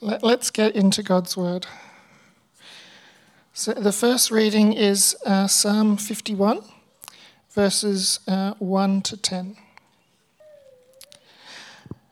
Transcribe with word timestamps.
Let, 0.00 0.22
us 0.22 0.50
get 0.50 0.76
into 0.76 1.02
God's 1.02 1.36
Word. 1.36 1.66
So 3.52 3.72
the 3.72 3.90
first 3.90 4.30
reading 4.30 4.72
is 4.72 5.16
uh, 5.26 5.48
Psalm 5.48 5.96
51, 5.96 6.60
verses 7.50 8.20
uh, 8.28 8.54
1 8.60 9.02
to 9.02 9.16
10. 9.16 9.56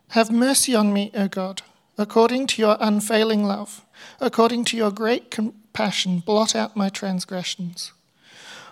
Have 0.09 0.33
mercy 0.33 0.75
on 0.75 0.93
me, 0.93 1.13
O 1.15 1.29
God, 1.29 1.63
according 1.97 2.49
to 2.49 2.63
your 2.63 2.77
unfailing 2.81 3.45
love, 3.45 3.85
according 4.21 4.65
to 4.65 4.77
your 4.77 4.91
great 4.91 5.31
compassion, 5.31 6.19
blot 6.19 6.57
out 6.57 6.77
my 6.77 6.89
transgressions. 6.89 7.93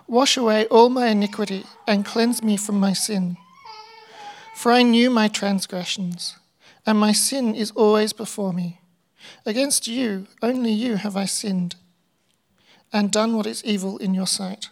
Wash 0.08 0.36
away 0.36 0.66
all 0.66 0.88
my 0.88 1.06
iniquity 1.06 1.64
and 1.86 2.04
cleanse 2.04 2.42
me 2.42 2.56
from 2.56 2.80
my 2.80 2.92
sin. 2.92 3.36
For 4.56 4.72
I 4.72 4.82
knew 4.82 5.08
my 5.08 5.28
transgressions, 5.28 6.36
and 6.84 6.98
my 6.98 7.12
sin 7.12 7.54
is 7.54 7.70
always 7.72 8.12
before 8.12 8.52
me. 8.52 8.80
Against 9.46 9.86
you, 9.86 10.26
only 10.42 10.72
you, 10.72 10.96
have 10.96 11.16
I 11.16 11.24
sinned 11.24 11.76
and 12.94 13.10
done 13.10 13.36
what 13.36 13.46
is 13.46 13.64
evil 13.64 13.98
in 13.98 14.14
your 14.14 14.26
sight. 14.26 14.70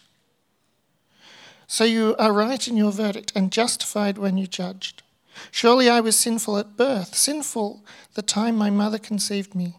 So 1.67 1.83
you 1.85 2.15
are 2.19 2.33
right 2.33 2.67
in 2.69 2.77
your 2.77 2.93
verdict 2.93 3.33
and 3.35 3.51
justified 3.51 4.17
when 4.17 4.39
you 4.39 4.47
judged. 4.47 5.03
Surely 5.51 5.91
I 5.91 6.01
was 6.01 6.19
sinful 6.19 6.57
at 6.59 6.77
birth, 6.77 7.15
sinful 7.15 7.85
the 8.15 8.23
time 8.23 8.57
my 8.57 8.71
mother 8.71 8.99
conceived 8.99 9.55
me. 9.55 9.77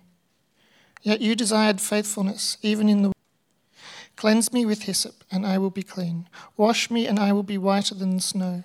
Yet 1.01 1.21
you 1.21 1.35
desired 1.35 1.79
faithfulness, 1.79 2.57
even 2.61 2.89
in 2.89 3.03
the. 3.03 3.13
Cleanse 4.15 4.51
me 4.51 4.65
with 4.65 4.83
hyssop, 4.83 5.23
and 5.31 5.45
I 5.45 5.57
will 5.57 5.69
be 5.69 5.83
clean. 5.83 6.27
Wash 6.57 6.89
me, 6.89 7.07
and 7.07 7.19
I 7.19 7.31
will 7.31 7.43
be 7.43 7.57
whiter 7.57 7.95
than 7.95 8.19
snow. 8.19 8.63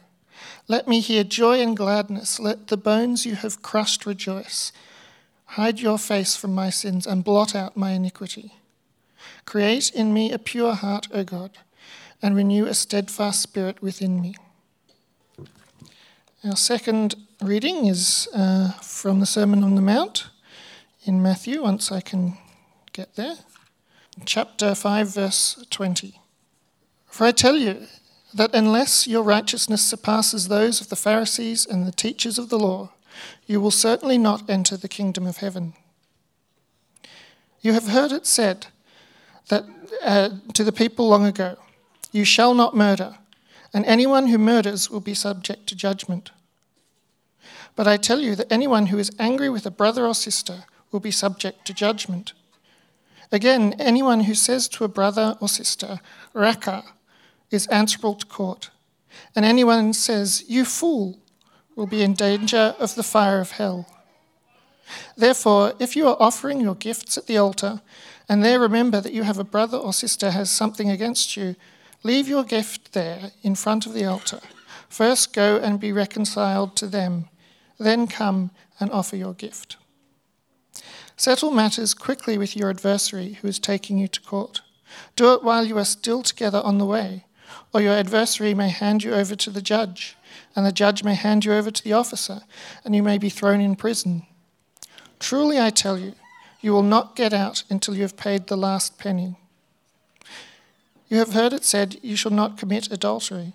Let 0.67 0.89
me 0.89 1.01
hear 1.01 1.25
joy 1.25 1.61
and 1.61 1.77
gladness. 1.77 2.39
Let 2.39 2.69
the 2.69 2.77
bones 2.77 3.27
you 3.27 3.35
have 3.35 3.63
crushed 3.63 4.07
rejoice. 4.07 4.73
Hide 5.53 5.81
your 5.81 5.99
face 5.99 6.37
from 6.37 6.55
my 6.55 6.69
sins 6.69 7.07
and 7.07 7.25
blot 7.25 7.55
out 7.55 7.77
my 7.77 7.93
iniquity. 7.93 8.55
Create 9.47 9.91
in 9.91 10.13
me 10.13 10.31
a 10.31 10.39
pure 10.39 10.75
heart, 10.75 11.09
O 11.13 11.25
God, 11.25 11.53
and 12.21 12.37
renew 12.37 12.67
a 12.67 12.75
steadfast 12.75 13.41
spirit 13.43 13.81
within 13.81 14.21
me. 14.21 14.37
Our 16.45 16.55
second 16.55 17.15
reading 17.41 17.87
is 17.87 18.29
uh, 18.35 18.73
from 18.83 19.21
the 19.21 19.27
Sermon 19.27 19.65
on 19.65 19.75
the 19.75 19.83
Mount 19.83 20.27
in 21.05 21.23
Matthew, 21.23 21.63
once 21.63 21.91
I 21.91 22.03
can 22.03 22.37
get 22.93 23.17
there. 23.17 23.37
Chapter 24.27 24.75
5, 24.75 25.09
verse 25.09 25.65
20. 25.71 26.21
For 27.07 27.25
I 27.25 27.33
tell 27.33 27.57
you 27.57 27.87
that 28.35 28.55
unless 28.55 29.07
your 29.07 29.23
righteousness 29.23 29.83
surpasses 29.85 30.49
those 30.49 30.81
of 30.81 30.91
the 30.91 30.97
Pharisees 30.97 31.65
and 31.65 31.87
the 31.87 31.93
teachers 31.93 32.39
of 32.39 32.51
the 32.51 32.59
law, 32.59 32.91
you 33.47 33.61
will 33.61 33.71
certainly 33.71 34.19
not 34.19 34.49
enter 34.49 34.77
the 34.77 34.89
kingdom 34.89 35.27
of 35.27 35.39
heaven. 35.39 35.75
You 37.61 37.73
have 37.73 37.89
heard 37.89 38.13
it 38.13 38.27
said 38.27 38.69
that 39.49 39.65
uh, 40.03 40.31
to 40.55 40.65
the 40.65 40.73
people 40.73 41.09
long 41.09 41.27
ago, 41.27 41.57
"You 42.13 42.25
shall 42.25 42.55
not 42.55 42.77
murder, 42.77 43.19
and 43.73 43.85
anyone 43.85 44.29
who 44.29 44.39
murders 44.39 44.91
will 44.91 45.01
be 45.01 45.15
subject 45.15 45.67
to 45.69 45.75
judgment." 45.75 46.31
But 47.75 47.87
I 47.87 47.97
tell 47.97 48.21
you 48.21 48.35
that 48.35 48.53
anyone 48.53 48.87
who 48.87 48.99
is 48.99 49.13
angry 49.19 49.49
with 49.49 49.65
a 49.65 49.71
brother 49.71 50.05
or 50.05 50.15
sister 50.15 50.65
will 50.91 51.01
be 51.01 51.11
subject 51.11 51.65
to 51.67 51.73
judgment. 51.73 52.33
Again, 53.31 53.75
anyone 53.79 54.21
who 54.21 54.35
says 54.35 54.69
to 54.69 54.85
a 54.85 54.89
brother 54.89 55.37
or 55.41 55.49
sister, 55.49 56.01
Raca, 56.33 56.83
is 57.51 57.67
answerable 57.69 58.15
to 58.15 58.27
court. 58.27 58.71
And 59.37 59.45
anyone 59.45 59.93
says, 59.93 60.45
You 60.49 60.65
fool, 60.65 61.19
will 61.79 61.87
be 61.87 62.03
in 62.03 62.13
danger 62.13 62.75
of 62.81 62.97
the 62.97 63.05
fire 63.05 63.41
of 63.41 63.53
hell. 63.53 63.87
Therefore, 65.17 65.75
if 65.79 65.95
you 65.95 66.09
are 66.09 66.17
offering 66.19 66.61
your 66.61 66.75
gifts 66.75 67.17
at 67.17 67.29
the 67.29 67.39
altar, 67.39 67.83
and 68.29 68.45
there 68.45 68.59
remember 68.59 69.01
that 69.01 69.13
you 69.13 69.23
have 69.23 69.39
a 69.39 69.45
brother 69.45 69.79
or 69.79 69.93
sister 69.93 70.33
has 70.33 70.51
something 70.51 70.91
against 70.91 71.37
you, 71.37 71.55
leave 72.03 72.27
your 72.27 72.43
gift 72.43 72.95
there 72.95 73.31
in 73.45 73.55
front 73.55 73.87
of 73.87 73.95
the 73.95 74.05
altar. 74.05 74.41
First 74.89 75.33
go 75.33 75.57
and 75.57 75.79
be 75.79 75.93
reconciled 75.93 76.75
to 76.77 76.89
them, 76.89 77.29
then 77.79 78.09
come 78.09 78.51
and 78.81 78.91
offer 78.91 79.15
your 79.15 79.35
gift. 79.35 79.77
Settle 81.17 81.53
matters 81.53 81.95
quickly 81.95 82.37
with 82.37 82.57
your 82.57 82.71
adversary 82.71 83.35
who 83.35 83.47
is 83.47 83.61
taking 83.61 83.99
you 83.99 84.09
to 84.09 84.21
court. 84.23 84.63
Do 85.15 85.33
it 85.33 85.45
while 85.45 85.65
you 85.65 85.79
are 85.79 85.85
still 85.85 86.25
together 86.25 86.61
on 86.65 86.79
the 86.79 86.87
way, 86.87 87.27
or 87.73 87.81
your 87.81 87.95
adversary 87.95 88.53
may 88.53 88.69
hand 88.69 89.05
you 89.05 89.15
over 89.15 89.37
to 89.37 89.51
the 89.51 89.63
judge 89.63 90.17
and 90.59 90.67
the 90.67 90.73
judge 90.73 91.05
may 91.05 91.15
hand 91.15 91.45
you 91.45 91.53
over 91.53 91.71
to 91.71 91.85
the 91.85 91.93
officer, 91.93 92.41
and 92.85 92.93
you 92.93 93.01
may 93.01 93.17
be 93.17 93.29
thrown 93.29 93.61
in 93.61 93.77
prison. 93.77 94.27
Truly, 95.21 95.61
I 95.61 95.71
tell 95.71 95.97
you, 95.97 96.15
you 96.61 96.73
will 96.73 96.83
not 96.83 97.15
get 97.15 97.33
out 97.33 97.63
until 97.71 97.95
you 97.95 98.03
have 98.03 98.17
paid 98.17 98.49
the 98.49 98.57
last 98.57 98.99
penny. 98.99 99.37
You 101.09 101.19
have 101.19 101.33
heard 101.33 101.53
it 101.53 101.65
said, 101.65 102.01
You 102.03 102.17
shall 102.17 102.33
not 102.33 102.59
commit 102.59 102.91
adultery. 102.91 103.53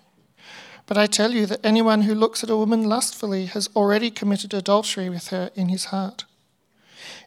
But 0.86 0.96
I 0.96 1.04
tell 1.04 1.32
you 1.32 1.44
that 1.44 1.60
anyone 1.62 2.00
who 2.00 2.14
looks 2.14 2.42
at 2.42 2.48
a 2.48 2.56
woman 2.56 2.84
lustfully 2.84 3.44
has 3.46 3.68
already 3.76 4.10
committed 4.10 4.54
adultery 4.54 5.10
with 5.10 5.28
her 5.28 5.50
in 5.54 5.68
his 5.68 5.86
heart. 5.86 6.24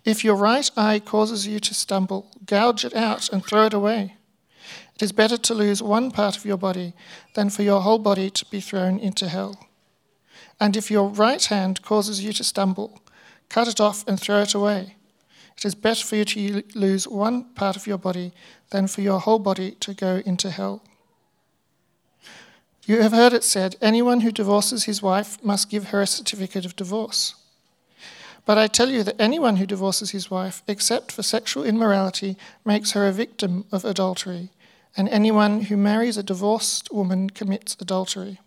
If 0.03 0.23
your 0.23 0.37
right 0.37 0.71
eye 0.75 0.97
causes 0.97 1.45
you 1.45 1.59
to 1.59 1.75
stumble, 1.75 2.31
gouge 2.47 2.83
it 2.83 2.95
out 2.95 3.31
and 3.31 3.45
throw 3.45 3.67
it 3.67 3.75
away. 3.75 4.15
It 4.95 5.03
is 5.03 5.11
better 5.11 5.37
to 5.37 5.53
lose 5.53 5.83
one 5.83 6.09
part 6.09 6.35
of 6.35 6.45
your 6.45 6.57
body 6.57 6.93
than 7.35 7.51
for 7.51 7.61
your 7.61 7.81
whole 7.81 7.99
body 7.99 8.31
to 8.31 8.45
be 8.49 8.59
thrown 8.59 8.97
into 8.97 9.27
hell. 9.27 9.66
And 10.59 10.75
if 10.75 10.89
your 10.89 11.09
right 11.09 11.43
hand 11.43 11.81
causes 11.81 12.23
you 12.23 12.33
to 12.33 12.43
stumble, 12.43 13.01
cut 13.49 13.67
it 13.67 13.79
off 13.79 14.07
and 14.07 14.19
throw 14.19 14.41
it 14.41 14.53
away. 14.53 14.95
It 15.57 15.65
is 15.65 15.75
better 15.75 16.05
for 16.05 16.15
you 16.15 16.25
to 16.25 16.63
lose 16.75 17.07
one 17.07 17.45
part 17.55 17.75
of 17.75 17.87
your 17.87 17.97
body 17.97 18.31
than 18.69 18.87
for 18.87 19.01
your 19.01 19.19
whole 19.19 19.39
body 19.39 19.71
to 19.79 19.93
go 19.93 20.21
into 20.25 20.49
hell. 20.49 20.83
You 22.85 23.01
have 23.01 23.11
heard 23.11 23.33
it 23.33 23.43
said, 23.43 23.75
anyone 23.81 24.21
who 24.21 24.31
divorces 24.31 24.85
his 24.85 25.01
wife 25.01 25.43
must 25.43 25.69
give 25.69 25.85
her 25.85 26.01
a 26.01 26.07
certificate 26.07 26.65
of 26.65 26.75
divorce. 26.75 27.35
But 28.45 28.57
I 28.57 28.67
tell 28.67 28.89
you 28.89 29.03
that 29.03 29.19
anyone 29.19 29.57
who 29.57 29.65
divorces 29.65 30.11
his 30.11 30.31
wife, 30.31 30.63
except 30.67 31.11
for 31.11 31.21
sexual 31.21 31.65
immorality, 31.65 32.37
makes 32.63 32.91
her 32.91 33.05
a 33.05 33.11
victim 33.11 33.65
of 33.73 33.83
adultery, 33.83 34.51
and 34.95 35.09
anyone 35.09 35.63
who 35.63 35.75
marries 35.75 36.15
a 36.17 36.23
divorced 36.23 36.89
woman 36.93 37.29
commits 37.29 37.75
adultery. 37.81 38.39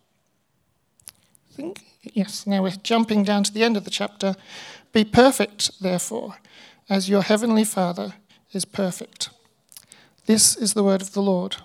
Think 1.53 1.83
Yes, 2.03 2.47
now 2.47 2.63
we're 2.63 2.71
jumping 2.71 3.25
down 3.25 3.45
to 3.45 3.53
the 3.53 3.63
end 3.63 3.77
of 3.77 3.85
the 3.85 3.91
chapter. 3.91 4.35
Be 4.93 5.05
perfect, 5.05 5.83
therefore, 5.83 6.37
as 6.89 7.11
your 7.11 7.23
heavenly 7.23 7.65
Father 7.65 8.15
is 8.53 8.65
perfect. 8.65 9.29
This 10.25 10.57
is 10.57 10.73
the 10.73 10.83
word 10.83 11.03
of 11.03 11.13
the 11.13 11.21
Lord. 11.21 11.57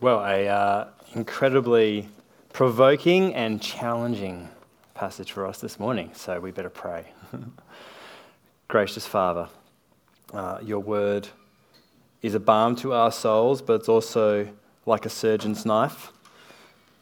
Well, 0.00 0.24
a 0.24 0.46
uh, 0.46 0.88
incredibly 1.14 2.08
provoking 2.52 3.34
and 3.34 3.60
challenging 3.60 4.48
passage 4.94 5.32
for 5.32 5.46
us 5.46 5.60
this 5.60 5.80
morning, 5.80 6.12
so 6.14 6.38
we 6.38 6.52
better 6.52 6.70
pray. 6.70 7.06
Gracious 8.68 9.06
Father, 9.06 9.48
uh, 10.32 10.58
your 10.62 10.78
word 10.78 11.28
is 12.22 12.36
a 12.36 12.40
balm 12.40 12.76
to 12.76 12.92
our 12.92 13.10
souls, 13.10 13.60
but 13.60 13.74
it's 13.74 13.88
also 13.88 14.48
like 14.86 15.04
a 15.04 15.10
surgeon's 15.10 15.66
knife 15.66 16.12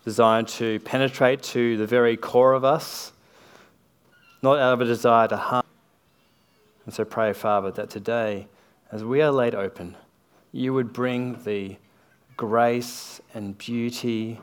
designed 0.04 0.48
to 0.48 0.80
penetrate 0.80 1.42
to 1.42 1.76
the 1.76 1.86
very 1.86 2.16
core 2.16 2.52
of 2.52 2.64
us, 2.64 3.12
not 4.42 4.58
out 4.58 4.74
of 4.74 4.80
a 4.80 4.84
desire 4.84 5.28
to 5.28 5.36
harm. 5.36 5.64
And 6.84 6.92
so 6.92 7.04
pray, 7.04 7.32
Father, 7.32 7.70
that 7.72 7.90
today, 7.90 8.48
as 8.90 9.04
we 9.04 9.22
are 9.22 9.30
laid 9.30 9.54
open, 9.54 9.96
you 10.50 10.74
would 10.74 10.92
bring 10.92 11.42
the 11.44 11.76
grace 12.36 13.20
and 13.34 13.56
beauty 13.56 14.40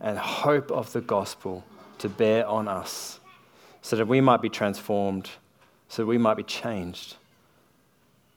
and 0.00 0.18
hope 0.18 0.70
of 0.70 0.92
the 0.92 1.00
gospel 1.00 1.64
to 1.98 2.08
bear 2.08 2.46
on 2.46 2.68
us 2.68 3.20
so 3.80 3.96
that 3.96 4.06
we 4.06 4.20
might 4.20 4.42
be 4.42 4.48
transformed, 4.48 5.30
so 5.88 6.02
that 6.02 6.06
we 6.06 6.18
might 6.18 6.36
be 6.36 6.42
changed, 6.42 7.16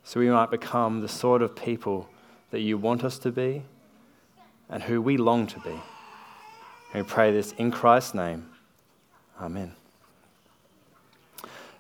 so 0.04 0.20
we 0.20 0.30
might 0.30 0.52
become 0.52 1.02
the 1.02 1.08
sort 1.08 1.42
of 1.42 1.56
people 1.56 2.08
that 2.52 2.62
you 2.62 2.78
want 2.78 3.04
us 3.04 3.20
to 3.20 3.32
be 3.32 3.64
and 4.70 4.84
who 4.84 5.02
we 5.02 5.18
long 5.18 5.46
to 5.48 5.60
be. 5.60 5.80
And 6.96 7.04
we 7.04 7.12
pray 7.12 7.34
this 7.34 7.52
in 7.58 7.72
Christ's 7.72 8.14
name. 8.14 8.50
Amen. 9.42 9.74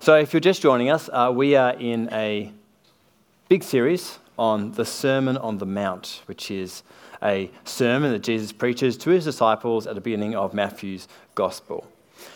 So, 0.01 0.15
if 0.15 0.33
you're 0.33 0.41
just 0.41 0.61
joining 0.61 0.89
us, 0.89 1.09
uh, 1.09 1.31
we 1.33 1.55
are 1.55 1.71
in 1.71 2.09
a 2.11 2.51
big 3.47 3.63
series 3.63 4.19
on 4.37 4.73
the 4.73 4.83
Sermon 4.83 5.37
on 5.37 5.57
the 5.57 5.65
Mount, 5.65 6.21
which 6.25 6.51
is 6.51 6.83
a 7.23 7.49
sermon 7.63 8.11
that 8.11 8.23
Jesus 8.23 8.51
preaches 8.51 8.97
to 8.97 9.09
his 9.09 9.23
disciples 9.23 9.87
at 9.87 9.95
the 9.95 10.01
beginning 10.01 10.35
of 10.35 10.53
Matthew's 10.53 11.07
Gospel. 11.33 11.87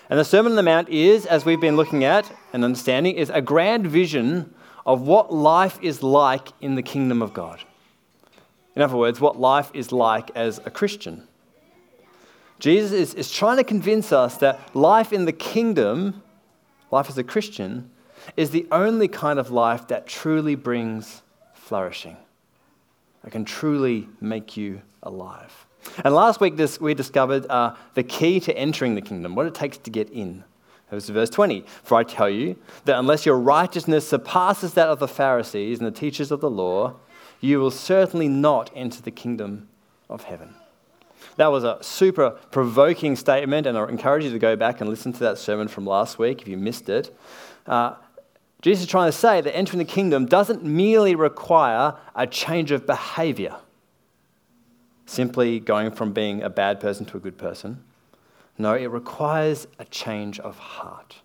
And 0.10 0.18
the 0.18 0.24
Sermon 0.24 0.54
on 0.54 0.56
the 0.56 0.64
Mount 0.64 0.88
is, 0.88 1.26
as 1.26 1.44
we've 1.44 1.60
been 1.60 1.76
looking 1.76 2.06
at 2.06 2.32
and 2.54 2.64
understanding, 2.64 3.14
is 3.14 3.30
a 3.30 3.42
grand 3.42 3.88
vision 3.88 4.56
of 4.86 5.02
what 5.02 5.34
life 5.34 5.80
is 5.82 6.02
like 6.02 6.48
in 6.62 6.76
the 6.76 6.84
kingdom 6.84 7.22
of 7.22 7.34
God. 7.34 7.60
In 8.74 8.82
other 8.82 8.96
words, 8.96 9.20
what 9.20 9.38
life 9.38 9.70
is 9.74 9.92
like 9.92 10.32
as 10.34 10.60
a 10.60 10.72
Christian. 10.72 11.28
Jesus 12.60 12.92
is, 12.92 13.14
is 13.14 13.32
trying 13.32 13.58
to 13.58 13.64
convince 13.64 14.12
us 14.12 14.38
that 14.38 14.76
life 14.76 15.14
in 15.14 15.26
the 15.26 15.32
kingdom 15.32 16.22
life 16.92 17.10
as 17.10 17.18
a 17.18 17.24
Christian, 17.24 17.90
is 18.36 18.52
the 18.52 18.68
only 18.72 19.08
kind 19.08 19.40
of 19.40 19.52
life 19.52 19.88
that 19.88 20.08
truly 20.08 20.56
brings 20.56 21.22
flourishing, 21.54 22.18
that 23.24 23.32
can 23.32 23.46
truly 23.46 24.08
make 24.20 24.58
you 24.58 24.82
alive. 25.04 25.66
And 26.04 26.14
last 26.14 26.42
week, 26.42 26.58
this, 26.58 26.80
we 26.80 26.94
discovered 26.94 27.46
uh, 27.48 27.76
the 27.94 28.04
key 28.04 28.40
to 28.42 28.58
entering 28.58 28.96
the 28.96 29.02
kingdom, 29.02 29.36
what 29.36 29.46
it 29.46 29.56
takes 29.56 29.78
to 29.80 29.90
get 29.90 30.10
in. 30.10 30.44
It 30.92 30.96
was 30.96 31.08
verse 31.10 31.30
20. 31.30 31.64
For 31.84 31.98
I 31.98 32.04
tell 32.04 32.30
you 32.30 32.58
that 32.86 32.98
unless 32.98 33.26
your 33.26 33.38
righteousness 33.38 34.08
surpasses 34.08 34.74
that 34.74 34.90
of 34.90 35.00
the 35.00 35.08
Pharisees 35.08 35.78
and 35.80 35.88
the 35.88 35.98
teachers 35.98 36.32
of 36.32 36.42
the 36.42 36.50
law, 36.50 36.96
you 37.40 37.60
will 37.60 37.72
certainly 37.72 38.28
not 38.28 38.72
enter 38.76 39.02
the 39.02 39.12
kingdom 39.12 39.70
of 40.10 40.24
heaven. 40.24 40.56
That 41.38 41.48
was 41.48 41.64
a 41.64 41.78
super 41.82 42.32
provoking 42.52 43.16
statement, 43.16 43.68
and 43.68 43.78
I 43.78 43.88
encourage 43.88 44.24
you 44.24 44.32
to 44.32 44.40
go 44.40 44.56
back 44.56 44.82
and 44.82 44.90
listen 44.90 45.14
to 45.14 45.20
that 45.20 45.38
sermon 45.38 45.68
from 45.68 45.86
last 45.86 46.20
week 46.20 46.42
if 46.42 46.48
you 46.48 46.58
missed 46.58 46.90
it. 46.90 47.16
Uh, 47.66 47.96
Jesus 48.62 48.84
is 48.84 48.90
trying 48.90 49.08
to 49.08 49.18
say 49.18 49.40
that 49.40 49.56
entering 49.56 49.80
the 49.80 49.86
kingdom 49.86 50.26
doesn't 50.26 50.64
merely 50.64 51.16
require 51.16 51.96
a 52.16 52.28
change 52.28 52.72
of 52.72 52.86
behavior, 52.86 53.56
simply 55.06 55.60
going 55.60 55.92
from 55.92 56.12
being 56.12 56.44
a 56.44 56.50
bad 56.50 56.80
person 56.80 57.06
to 57.06 57.18
a 57.18 57.20
good 57.20 57.38
person. 57.38 57.84
No, 58.58 58.74
it 58.74 58.88
requires 58.88 59.68
a 59.80 59.86
change 59.86 60.40
of 60.42 60.58
heart. 60.58 61.22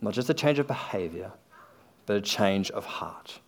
Not 0.00 0.14
just 0.14 0.30
a 0.30 0.34
change 0.34 0.58
of 0.58 0.66
behavior, 0.66 1.32
but 2.06 2.16
a 2.16 2.20
change 2.22 2.70
of 2.70 2.86
heart. 2.86 3.40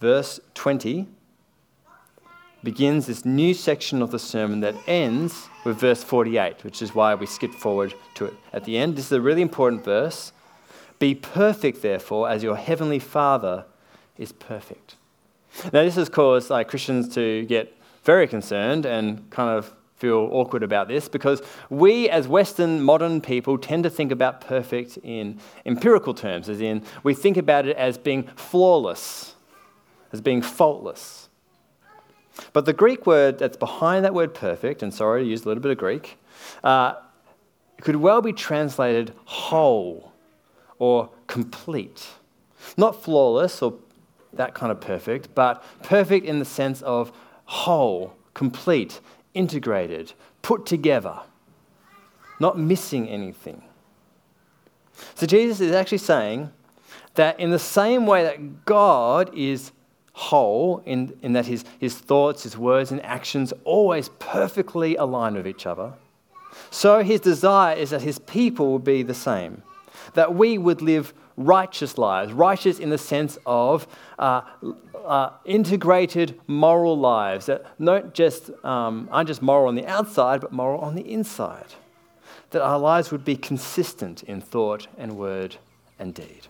Verse 0.00 0.38
20 0.52 1.08
begins 2.64 3.06
this 3.06 3.24
new 3.24 3.54
section 3.54 4.02
of 4.02 4.10
the 4.10 4.18
sermon 4.18 4.60
that 4.60 4.74
ends 4.86 5.48
with 5.64 5.78
verse 5.78 6.02
48, 6.02 6.64
which 6.64 6.82
is 6.82 6.94
why 6.94 7.14
we 7.14 7.26
skip 7.26 7.52
forward 7.52 7.94
to 8.14 8.24
it 8.24 8.34
at 8.52 8.64
the 8.64 8.78
end. 8.78 8.96
This 8.96 9.06
is 9.06 9.12
a 9.12 9.20
really 9.20 9.42
important 9.42 9.84
verse. 9.84 10.32
Be 10.98 11.14
perfect, 11.14 11.82
therefore, 11.82 12.28
as 12.28 12.42
your 12.42 12.56
heavenly 12.56 12.98
Father 12.98 13.66
is 14.16 14.32
perfect. 14.32 14.96
Now, 15.72 15.84
this 15.84 15.96
has 15.96 16.08
caused 16.08 16.50
like, 16.50 16.68
Christians 16.68 17.14
to 17.14 17.44
get 17.44 17.76
very 18.02 18.26
concerned 18.26 18.86
and 18.86 19.28
kind 19.30 19.50
of 19.50 19.72
feel 19.96 20.28
awkward 20.32 20.62
about 20.62 20.88
this 20.88 21.08
because 21.08 21.42
we, 21.70 22.08
as 22.08 22.26
Western 22.26 22.82
modern 22.82 23.20
people, 23.20 23.56
tend 23.56 23.84
to 23.84 23.90
think 23.90 24.10
about 24.10 24.40
perfect 24.40 24.98
in 25.02 25.38
empirical 25.64 26.14
terms, 26.14 26.48
as 26.48 26.60
in 26.60 26.82
we 27.02 27.14
think 27.14 27.36
about 27.36 27.66
it 27.66 27.76
as 27.76 27.96
being 27.96 28.24
flawless, 28.36 29.34
as 30.12 30.20
being 30.20 30.42
faultless. 30.42 31.28
But 32.52 32.66
the 32.66 32.72
Greek 32.72 33.06
word 33.06 33.38
that's 33.38 33.56
behind 33.56 34.04
that 34.04 34.14
word 34.14 34.34
perfect, 34.34 34.82
and 34.82 34.92
sorry 34.92 35.22
to 35.22 35.28
use 35.28 35.44
a 35.44 35.48
little 35.48 35.62
bit 35.62 35.72
of 35.72 35.78
Greek, 35.78 36.18
uh, 36.62 36.94
could 37.80 37.96
well 37.96 38.22
be 38.22 38.32
translated 38.32 39.12
whole 39.24 40.12
or 40.78 41.10
complete. 41.26 42.08
Not 42.76 43.02
flawless 43.02 43.62
or 43.62 43.74
that 44.32 44.54
kind 44.54 44.72
of 44.72 44.80
perfect, 44.80 45.34
but 45.34 45.62
perfect 45.82 46.26
in 46.26 46.38
the 46.38 46.44
sense 46.44 46.82
of 46.82 47.12
whole, 47.44 48.14
complete, 48.32 49.00
integrated, 49.34 50.12
put 50.42 50.66
together, 50.66 51.20
not 52.40 52.58
missing 52.58 53.08
anything. 53.08 53.62
So 55.14 55.26
Jesus 55.26 55.60
is 55.60 55.72
actually 55.72 55.98
saying 55.98 56.52
that 57.14 57.38
in 57.38 57.50
the 57.50 57.58
same 57.58 58.06
way 58.06 58.22
that 58.24 58.64
God 58.64 59.30
is 59.34 59.72
whole 60.14 60.80
in, 60.86 61.12
in 61.22 61.32
that 61.32 61.46
his, 61.46 61.64
his 61.78 61.94
thoughts, 61.94 62.44
his 62.44 62.56
words, 62.56 62.90
and 62.90 63.04
actions 63.04 63.52
always 63.64 64.08
perfectly 64.20 64.96
align 64.96 65.34
with 65.34 65.46
each 65.46 65.66
other. 65.66 65.92
So 66.70 67.02
his 67.02 67.20
desire 67.20 67.76
is 67.76 67.90
that 67.90 68.02
his 68.02 68.20
people 68.20 68.72
would 68.72 68.84
be 68.84 69.02
the 69.02 69.14
same, 69.14 69.62
that 70.14 70.34
we 70.34 70.56
would 70.56 70.80
live 70.80 71.12
righteous 71.36 71.98
lives, 71.98 72.32
righteous 72.32 72.78
in 72.78 72.90
the 72.90 72.98
sense 72.98 73.38
of 73.44 73.88
uh, 74.18 74.42
uh, 75.04 75.30
integrated 75.44 76.40
moral 76.46 76.96
lives 76.96 77.46
that 77.46 77.66
not 77.80 78.14
just, 78.14 78.50
um, 78.64 79.08
aren't 79.10 79.26
just 79.26 79.42
moral 79.42 79.66
on 79.66 79.74
the 79.74 79.86
outside, 79.86 80.40
but 80.40 80.52
moral 80.52 80.80
on 80.80 80.94
the 80.94 81.12
inside. 81.12 81.74
That 82.50 82.62
our 82.62 82.78
lives 82.78 83.10
would 83.10 83.24
be 83.24 83.36
consistent 83.36 84.22
in 84.22 84.40
thought 84.40 84.86
and 84.96 85.16
word 85.16 85.56
and 85.98 86.14
deed. 86.14 86.46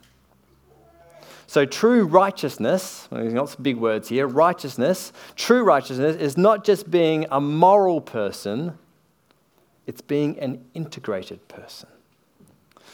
So, 1.55 1.65
true 1.65 2.05
righteousness, 2.05 3.07
lots 3.13 3.55
of 3.55 3.63
big 3.63 3.77
words 3.77 4.09
here, 4.09 4.27
righteousness, 4.27 5.13
true 5.37 5.63
righteousness 5.63 6.17
is 6.17 6.37
not 6.37 6.65
just 6.65 6.91
being 6.91 7.27
a 7.31 7.41
moral 7.41 8.01
person, 8.01 8.77
it's 9.87 10.01
being 10.01 10.37
an 10.41 10.65
integrated 10.75 11.47
person. 11.47 11.89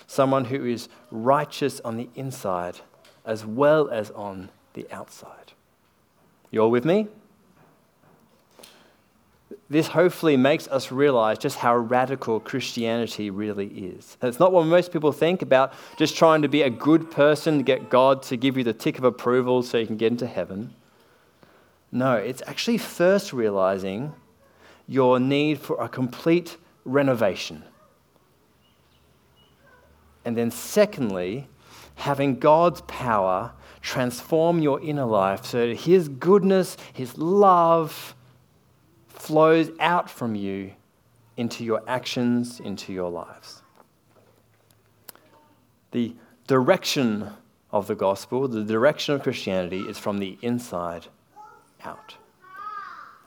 Someone 0.06 0.44
who 0.44 0.66
is 0.66 0.90
righteous 1.10 1.80
on 1.86 1.96
the 1.96 2.10
inside 2.14 2.80
as 3.24 3.46
well 3.46 3.88
as 3.88 4.10
on 4.10 4.50
the 4.74 4.86
outside. 4.92 5.54
You 6.50 6.60
all 6.60 6.70
with 6.70 6.84
me? 6.84 7.08
This 9.70 9.86
hopefully 9.86 10.36
makes 10.36 10.66
us 10.66 10.90
realize 10.90 11.38
just 11.38 11.56
how 11.56 11.76
radical 11.76 12.40
Christianity 12.40 13.30
really 13.30 13.68
is. 13.68 14.16
And 14.20 14.28
it's 14.28 14.40
not 14.40 14.52
what 14.52 14.66
most 14.66 14.92
people 14.92 15.12
think 15.12 15.42
about 15.42 15.72
just 15.96 16.16
trying 16.16 16.42
to 16.42 16.48
be 16.48 16.62
a 16.62 16.70
good 16.70 17.08
person 17.08 17.58
to 17.58 17.62
get 17.62 17.88
God 17.88 18.22
to 18.24 18.36
give 18.36 18.58
you 18.58 18.64
the 18.64 18.72
tick 18.72 18.98
of 18.98 19.04
approval 19.04 19.62
so 19.62 19.78
you 19.78 19.86
can 19.86 19.96
get 19.96 20.10
into 20.10 20.26
heaven. 20.26 20.74
No, 21.92 22.16
it's 22.16 22.42
actually 22.48 22.78
first 22.78 23.32
realizing 23.32 24.12
your 24.88 25.20
need 25.20 25.60
for 25.60 25.80
a 25.80 25.88
complete 25.88 26.56
renovation. 26.84 27.62
And 30.24 30.36
then, 30.36 30.50
secondly, 30.50 31.48
having 31.94 32.40
God's 32.40 32.80
power 32.82 33.52
transform 33.80 34.58
your 34.58 34.80
inner 34.82 35.04
life 35.04 35.46
so 35.46 35.68
that 35.68 35.76
His 35.76 36.08
goodness, 36.08 36.76
His 36.92 37.16
love, 37.16 38.16
flows 39.20 39.70
out 39.80 40.08
from 40.08 40.34
you 40.34 40.72
into 41.36 41.62
your 41.62 41.82
actions, 41.86 42.58
into 42.58 42.92
your 42.92 43.10
lives. 43.10 43.62
The 45.90 46.14
direction 46.46 47.30
of 47.70 47.86
the 47.86 47.94
gospel, 47.94 48.48
the 48.48 48.64
direction 48.64 49.14
of 49.14 49.22
Christianity, 49.22 49.80
is 49.80 49.98
from 49.98 50.18
the 50.18 50.38
inside 50.40 51.08
out. 51.84 52.16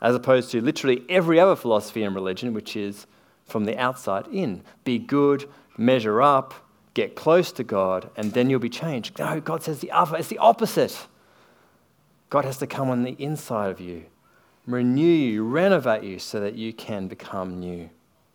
As 0.02 0.14
opposed 0.14 0.50
to 0.50 0.60
literally 0.60 1.04
every 1.08 1.38
other 1.38 1.56
philosophy 1.56 2.02
and 2.02 2.14
religion, 2.14 2.52
which 2.52 2.76
is 2.76 3.06
from 3.46 3.64
the 3.64 3.78
outside 3.78 4.26
in. 4.28 4.62
Be 4.82 4.98
good, 4.98 5.48
measure 5.78 6.20
up, 6.20 6.54
get 6.94 7.14
close 7.14 7.52
to 7.52 7.64
God, 7.64 8.10
and 8.16 8.32
then 8.32 8.50
you'll 8.50 8.58
be 8.58 8.68
changed. 8.68 9.18
No, 9.18 9.40
God 9.40 9.62
says 9.62 9.78
the 9.78 9.92
other, 9.92 10.16
it's 10.16 10.28
the 10.28 10.38
opposite. 10.38 11.06
God 12.30 12.44
has 12.44 12.58
to 12.58 12.66
come 12.66 12.90
on 12.90 13.04
the 13.04 13.16
inside 13.18 13.70
of 13.70 13.80
you 13.80 14.06
renew 14.66 15.04
you, 15.04 15.44
renovate 15.44 16.02
you 16.02 16.18
so 16.18 16.40
that 16.40 16.54
you 16.54 16.72
can 16.72 17.08
become 17.08 17.60
new 17.60 17.90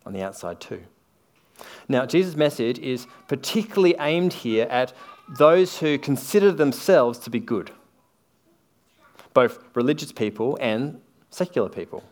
on 0.06 0.12
the 0.12 0.22
outside 0.22 0.60
too. 0.60 0.82
Now, 1.88 2.06
Jesus' 2.06 2.36
message 2.36 2.78
is 2.78 3.06
particularly 3.28 3.94
aimed 3.98 4.32
here 4.32 4.66
at 4.70 4.92
those 5.28 5.78
who 5.78 5.98
consider 5.98 6.52
themselves 6.52 7.18
to 7.20 7.30
be 7.30 7.38
good, 7.38 7.70
both 9.34 9.62
religious 9.74 10.12
people 10.12 10.58
and 10.60 11.00
secular 11.30 11.68
people. 11.68 12.04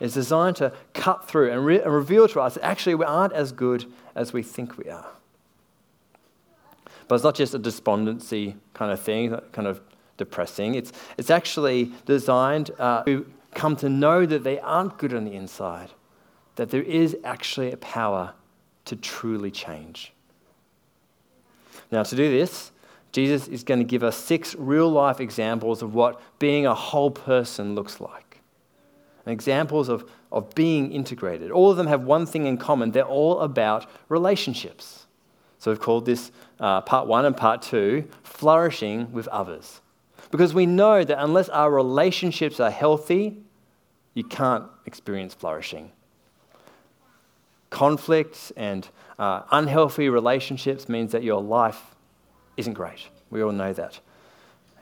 It's 0.00 0.14
designed 0.14 0.56
to 0.56 0.72
cut 0.92 1.28
through 1.28 1.52
and, 1.52 1.64
re- 1.64 1.80
and 1.80 1.92
reveal 1.92 2.26
to 2.28 2.40
us 2.40 2.54
that 2.54 2.64
actually 2.64 2.96
we 2.96 3.04
aren't 3.04 3.32
as 3.32 3.52
good 3.52 3.86
as 4.14 4.32
we 4.32 4.42
think 4.42 4.76
we 4.76 4.90
are. 4.90 5.06
But 7.06 7.16
it's 7.16 7.24
not 7.24 7.34
just 7.34 7.54
a 7.54 7.58
despondency 7.58 8.56
kind 8.72 8.90
of 8.90 9.00
thing, 9.00 9.38
kind 9.52 9.68
of 9.68 9.80
depressing. 10.16 10.74
It's, 10.74 10.92
it's 11.18 11.30
actually 11.30 11.92
designed 12.06 12.70
uh, 12.78 13.02
to 13.04 13.26
come 13.54 13.76
to 13.76 13.88
know 13.88 14.26
that 14.26 14.44
they 14.44 14.58
aren't 14.60 14.98
good 14.98 15.14
on 15.14 15.24
the 15.24 15.32
inside, 15.32 15.90
that 16.56 16.70
there 16.70 16.82
is 16.82 17.16
actually 17.24 17.72
a 17.72 17.76
power 17.76 18.34
to 18.84 18.96
truly 18.96 19.50
change. 19.50 20.12
Now, 21.90 22.02
to 22.02 22.16
do 22.16 22.30
this, 22.30 22.72
Jesus 23.12 23.46
is 23.46 23.62
going 23.62 23.78
to 23.78 23.84
give 23.84 24.02
us 24.02 24.16
six 24.16 24.54
real 24.56 24.90
life 24.90 25.20
examples 25.20 25.82
of 25.82 25.94
what 25.94 26.20
being 26.38 26.66
a 26.66 26.74
whole 26.74 27.10
person 27.10 27.74
looks 27.74 28.00
like. 28.00 28.40
And 29.24 29.32
examples 29.32 29.88
of, 29.88 30.10
of 30.32 30.54
being 30.54 30.92
integrated. 30.92 31.50
All 31.50 31.70
of 31.70 31.76
them 31.76 31.86
have 31.86 32.02
one 32.02 32.26
thing 32.26 32.46
in 32.46 32.58
common 32.58 32.90
they're 32.90 33.04
all 33.04 33.40
about 33.40 33.88
relationships. 34.08 35.06
So 35.58 35.70
we've 35.70 35.80
called 35.80 36.04
this 36.04 36.30
uh, 36.60 36.82
part 36.82 37.06
one 37.06 37.24
and 37.24 37.36
part 37.36 37.62
two 37.62 38.08
flourishing 38.22 39.12
with 39.12 39.28
others. 39.28 39.80
Because 40.34 40.52
we 40.52 40.66
know 40.66 41.04
that 41.04 41.22
unless 41.22 41.48
our 41.48 41.70
relationships 41.70 42.58
are 42.58 42.68
healthy, 42.68 43.36
you 44.14 44.24
can't 44.24 44.64
experience 44.84 45.32
flourishing. 45.32 45.92
Conflicts 47.70 48.50
and 48.56 48.88
uh, 49.16 49.42
unhealthy 49.52 50.08
relationships 50.08 50.88
means 50.88 51.12
that 51.12 51.22
your 51.22 51.40
life 51.40 51.80
isn't 52.56 52.72
great. 52.72 53.06
We 53.30 53.44
all 53.44 53.52
know 53.52 53.72
that. 53.74 54.00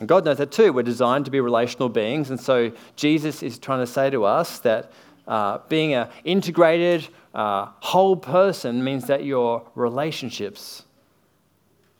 And 0.00 0.08
God 0.08 0.24
knows 0.24 0.38
that 0.38 0.52
too. 0.52 0.72
We're 0.72 0.84
designed 0.84 1.26
to 1.26 1.30
be 1.30 1.38
relational 1.40 1.90
beings. 1.90 2.30
And 2.30 2.40
so 2.40 2.72
Jesus 2.96 3.42
is 3.42 3.58
trying 3.58 3.80
to 3.80 3.86
say 3.86 4.08
to 4.08 4.24
us 4.24 4.58
that 4.60 4.90
uh, 5.28 5.58
being 5.68 5.92
an 5.92 6.08
integrated, 6.24 7.06
uh, 7.34 7.66
whole 7.80 8.16
person 8.16 8.82
means 8.82 9.06
that 9.08 9.22
your 9.22 9.70
relationships 9.74 10.84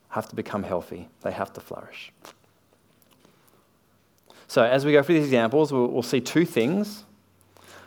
have 0.08 0.26
to 0.30 0.34
become 0.34 0.62
healthy, 0.62 1.10
they 1.20 1.32
have 1.32 1.52
to 1.52 1.60
flourish. 1.60 2.12
So, 4.52 4.62
as 4.62 4.84
we 4.84 4.92
go 4.92 5.02
through 5.02 5.14
these 5.14 5.24
examples, 5.24 5.72
we'll, 5.72 5.86
we'll 5.86 6.02
see 6.02 6.20
two 6.20 6.44
things. 6.44 7.04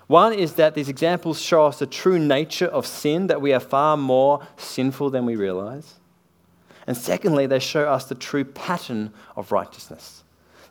One 0.08 0.34
is 0.34 0.54
that 0.54 0.74
these 0.74 0.90
examples 0.90 1.40
show 1.40 1.66
us 1.66 1.78
the 1.78 1.86
true 1.86 2.18
nature 2.18 2.66
of 2.66 2.88
sin, 2.88 3.28
that 3.28 3.40
we 3.40 3.54
are 3.54 3.60
far 3.60 3.96
more 3.98 4.48
sinful 4.58 5.12
than 5.12 5.28
we 5.28 5.36
realize. 5.36 5.94
And 6.88 6.98
secondly, 6.98 7.46
they 7.46 7.60
show 7.60 7.88
us 7.88 8.06
the 8.06 8.16
true 8.16 8.44
pattern 8.44 9.14
of 9.36 9.52
righteousness 9.52 10.24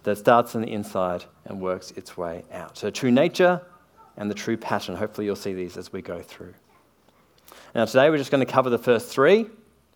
that 0.03 0.19
starts 0.19 0.57
on 0.57 0.63
the 0.63 0.73
inside 0.73 1.27
and 1.45 1.61
works 1.61 1.93
its 1.93 2.17
way 2.17 2.43
out. 2.51 2.77
So, 2.77 2.91
true 2.91 3.13
nature 3.13 3.63
and 4.17 4.29
the 4.29 4.35
true 4.35 4.57
pattern. 4.57 4.97
Hopefully, 4.97 5.29
you'll 5.29 5.37
see 5.37 5.55
these 5.55 5.77
as 5.77 5.93
we 5.93 6.03
go 6.03 6.23
through. 6.23 6.55
Now, 7.73 7.85
today 7.85 8.11
we're 8.11 8.19
just 8.19 8.33
going 8.33 8.45
to 8.45 8.53
cover 8.53 8.69
the 8.69 8.79
first 8.79 9.13
three. 9.13 9.47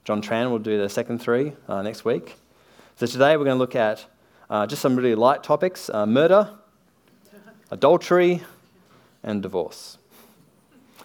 John 0.05 0.23
Tran 0.23 0.49
will 0.51 0.61
do 0.61 0.81
the 0.81 0.89
second 0.89 1.19
three 1.19 1.55
uh, 1.67 1.83
next 1.83 2.05
week. 2.05 2.37
So, 2.95 3.07
today 3.07 3.37
we're 3.37 3.47
going 3.47 3.57
to 3.57 3.61
look 3.61 3.75
at 3.75 4.07
uh, 4.51 4.67
just 4.67 4.83
some 4.83 4.97
really 4.97 5.15
light 5.15 5.43
topics 5.43 5.91
uh, 5.91 6.07
murder, 6.07 6.51
adultery, 7.71 8.43
and 9.23 9.43
divorce. 9.43 9.99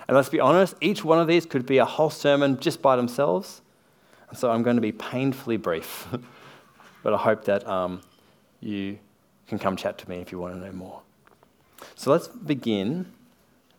And 0.08 0.16
let's 0.16 0.30
be 0.30 0.40
honest, 0.40 0.76
each 0.82 1.04
one 1.04 1.20
of 1.20 1.28
these 1.28 1.46
could 1.46 1.66
be 1.66 1.78
a 1.78 1.86
whole 1.86 2.10
sermon 2.10 2.60
just 2.60 2.82
by 2.82 2.96
themselves. 2.96 3.62
And 4.30 4.38
so 4.38 4.52
I'm 4.52 4.64
going 4.64 4.76
to 4.76 4.82
be 4.82 4.92
painfully 4.92 5.58
brief. 5.58 6.08
but 7.04 7.14
I 7.14 7.18
hope 7.18 7.46
that 7.46 7.68
um, 7.68 8.02
you 8.60 8.98
can 9.48 9.60
come 9.60 9.76
chat 9.76 9.98
to 10.00 10.10
me 10.10 10.18
if 10.18 10.32
you 10.32 10.40
want 10.40 10.56
to 10.56 10.60
know 10.60 10.72
more. 10.72 11.02
So 11.96 12.12
let's 12.12 12.28
begin 12.28 13.12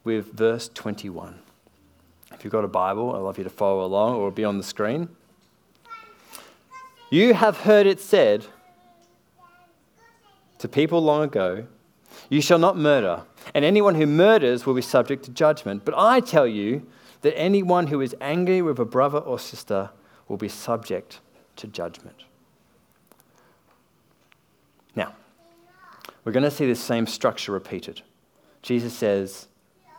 with 0.02 0.32
verse 0.32 0.68
21. 0.72 1.38
If 2.32 2.44
you've 2.44 2.52
got 2.52 2.64
a 2.64 2.68
Bible, 2.68 3.14
I'd 3.14 3.20
love 3.20 3.38
you 3.38 3.44
to 3.44 3.50
follow 3.50 3.84
along 3.84 4.16
or 4.16 4.30
be 4.30 4.44
on 4.44 4.58
the 4.58 4.64
screen. 4.64 5.08
You 7.10 7.34
have 7.34 7.58
heard 7.58 7.86
it 7.86 8.00
said 8.00 8.46
to 10.64 10.68
people 10.68 11.02
long 11.02 11.22
ago, 11.22 11.66
You 12.30 12.40
shall 12.40 12.58
not 12.58 12.74
murder, 12.74 13.24
and 13.54 13.66
anyone 13.66 13.96
who 13.96 14.06
murders 14.06 14.64
will 14.64 14.72
be 14.72 14.80
subject 14.80 15.22
to 15.26 15.30
judgment. 15.30 15.84
But 15.84 15.92
I 15.94 16.20
tell 16.20 16.46
you 16.46 16.86
that 17.20 17.36
anyone 17.36 17.88
who 17.88 18.00
is 18.00 18.16
angry 18.18 18.62
with 18.62 18.78
a 18.78 18.86
brother 18.86 19.18
or 19.18 19.38
sister 19.38 19.90
will 20.26 20.38
be 20.38 20.48
subject 20.48 21.20
to 21.56 21.66
judgment. 21.66 22.24
Now, 24.96 25.14
we're 26.24 26.32
going 26.32 26.44
to 26.44 26.50
see 26.50 26.66
this 26.66 26.82
same 26.82 27.06
structure 27.06 27.52
repeated. 27.52 28.00
Jesus 28.62 28.94
says, 28.94 29.48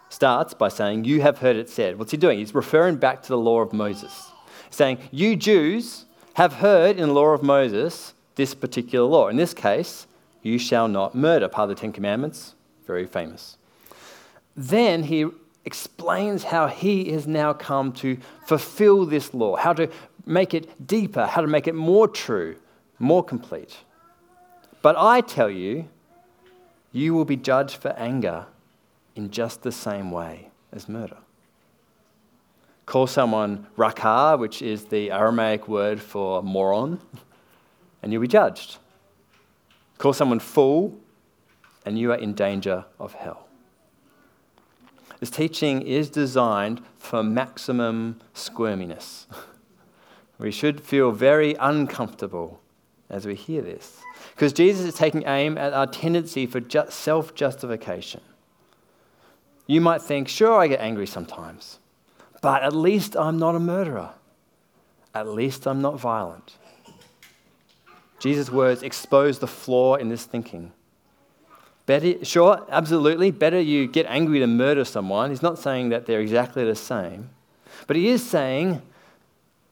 starts 0.09 0.55
by 0.55 0.69
saying, 0.69 1.03
You 1.03 1.21
have 1.21 1.37
heard 1.37 1.57
it 1.57 1.69
said. 1.69 1.99
What's 1.99 2.09
he 2.09 2.17
doing? 2.17 2.39
He's 2.39 2.55
referring 2.55 2.95
back 2.95 3.21
to 3.21 3.29
the 3.29 3.37
law 3.37 3.59
of 3.59 3.71
Moses, 3.71 4.31
saying, 4.71 4.97
You 5.11 5.35
Jews 5.35 6.05
have 6.33 6.53
heard 6.53 6.97
in 6.97 7.09
the 7.09 7.13
law 7.13 7.33
of 7.35 7.43
Moses 7.43 8.15
this 8.33 8.55
particular 8.55 9.07
law. 9.07 9.27
In 9.27 9.37
this 9.37 9.53
case, 9.53 10.07
you 10.45 10.59
shall 10.59 10.87
not 10.87 11.15
murder, 11.15 11.49
part 11.49 11.71
of 11.71 11.75
the 11.75 11.81
Ten 11.81 11.91
Commandments, 11.91 12.53
very 12.85 13.07
famous. 13.07 13.57
Then 14.55 15.01
he 15.01 15.25
explains 15.65 16.43
how 16.43 16.67
he 16.67 17.11
has 17.13 17.25
now 17.25 17.51
come 17.51 17.91
to 17.93 18.17
fulfill 18.45 19.07
this 19.07 19.33
law, 19.33 19.55
how 19.55 19.73
to 19.73 19.89
make 20.23 20.53
it 20.53 20.85
deeper, 20.85 21.25
how 21.25 21.41
to 21.41 21.47
make 21.47 21.65
it 21.65 21.73
more 21.73 22.07
true, 22.07 22.55
more 22.99 23.23
complete. 23.23 23.77
But 24.83 24.95
I 24.99 25.21
tell 25.21 25.49
you, 25.49 25.89
you 26.91 27.15
will 27.15 27.25
be 27.25 27.37
judged 27.37 27.77
for 27.77 27.89
anger 27.97 28.45
in 29.15 29.31
just 29.31 29.63
the 29.63 29.71
same 29.71 30.11
way 30.11 30.49
as 30.71 30.87
murder. 30.87 31.17
Call 32.85 33.07
someone 33.07 33.65
Raca, 33.77 34.37
which 34.37 34.61
is 34.61 34.85
the 34.85 35.09
Aramaic 35.09 35.67
word 35.67 35.99
for 35.99 36.43
moron, 36.43 37.01
and 38.03 38.13
you'll 38.13 38.21
be 38.21 38.27
judged. 38.27 38.77
Call 39.97 40.13
someone 40.13 40.39
fool, 40.39 40.97
and 41.85 41.97
you 41.97 42.11
are 42.11 42.17
in 42.17 42.33
danger 42.33 42.85
of 42.99 43.13
hell. 43.13 43.47
This 45.19 45.29
teaching 45.29 45.81
is 45.81 46.09
designed 46.09 46.81
for 46.97 47.23
maximum 47.23 48.19
squirminess. 48.33 49.25
We 50.37 50.51
should 50.51 50.81
feel 50.81 51.11
very 51.11 51.55
uncomfortable 51.55 52.59
as 53.09 53.25
we 53.25 53.35
hear 53.35 53.61
this. 53.61 54.01
Because 54.31 54.51
Jesus 54.51 54.85
is 54.85 54.95
taking 54.95 55.23
aim 55.25 55.57
at 55.57 55.73
our 55.73 55.87
tendency 55.87 56.45
for 56.45 56.61
self 56.89 57.33
justification. 57.35 58.21
You 59.67 59.81
might 59.81 60.01
think, 60.01 60.27
sure, 60.27 60.59
I 60.59 60.67
get 60.67 60.79
angry 60.79 61.07
sometimes, 61.07 61.79
but 62.41 62.63
at 62.63 62.75
least 62.75 63.15
I'm 63.15 63.39
not 63.39 63.55
a 63.55 63.59
murderer. 63.59 64.11
At 65.13 65.27
least 65.27 65.65
I'm 65.65 65.81
not 65.81 65.99
violent. 65.99 66.57
Jesus' 68.25 68.49
words 68.49 68.81
expose 68.81 69.37
the 69.37 69.45
flaw 69.45 69.93
in 69.93 70.09
this 70.09 70.25
thinking. 70.25 70.71
Better, 71.85 72.25
sure, 72.25 72.65
absolutely, 72.71 73.29
better 73.29 73.61
you 73.61 73.85
get 73.85 74.07
angry 74.07 74.39
to 74.39 74.47
murder 74.47 74.83
someone. 74.83 75.29
He's 75.29 75.43
not 75.43 75.59
saying 75.59 75.89
that 75.89 76.07
they're 76.07 76.21
exactly 76.21 76.65
the 76.65 76.75
same, 76.75 77.29
but 77.85 77.95
he 77.95 78.07
is 78.07 78.27
saying 78.27 78.81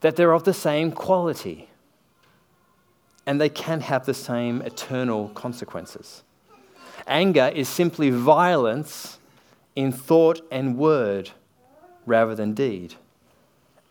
that 0.01 0.15
they're 0.15 0.33
of 0.33 0.43
the 0.43 0.53
same 0.53 0.91
quality 0.91 1.67
and 3.25 3.41
they 3.41 3.49
can 3.49 3.81
have 3.81 4.05
the 4.05 4.13
same 4.13 4.61
eternal 4.61 5.29
consequences. 5.29 6.21
Anger 7.07 7.51
is 7.55 7.67
simply 7.67 8.11
violence 8.11 9.17
in 9.75 9.91
thought 9.91 10.41
and 10.51 10.77
word 10.77 11.31
rather 12.05 12.35
than 12.35 12.53
deed. 12.53 12.93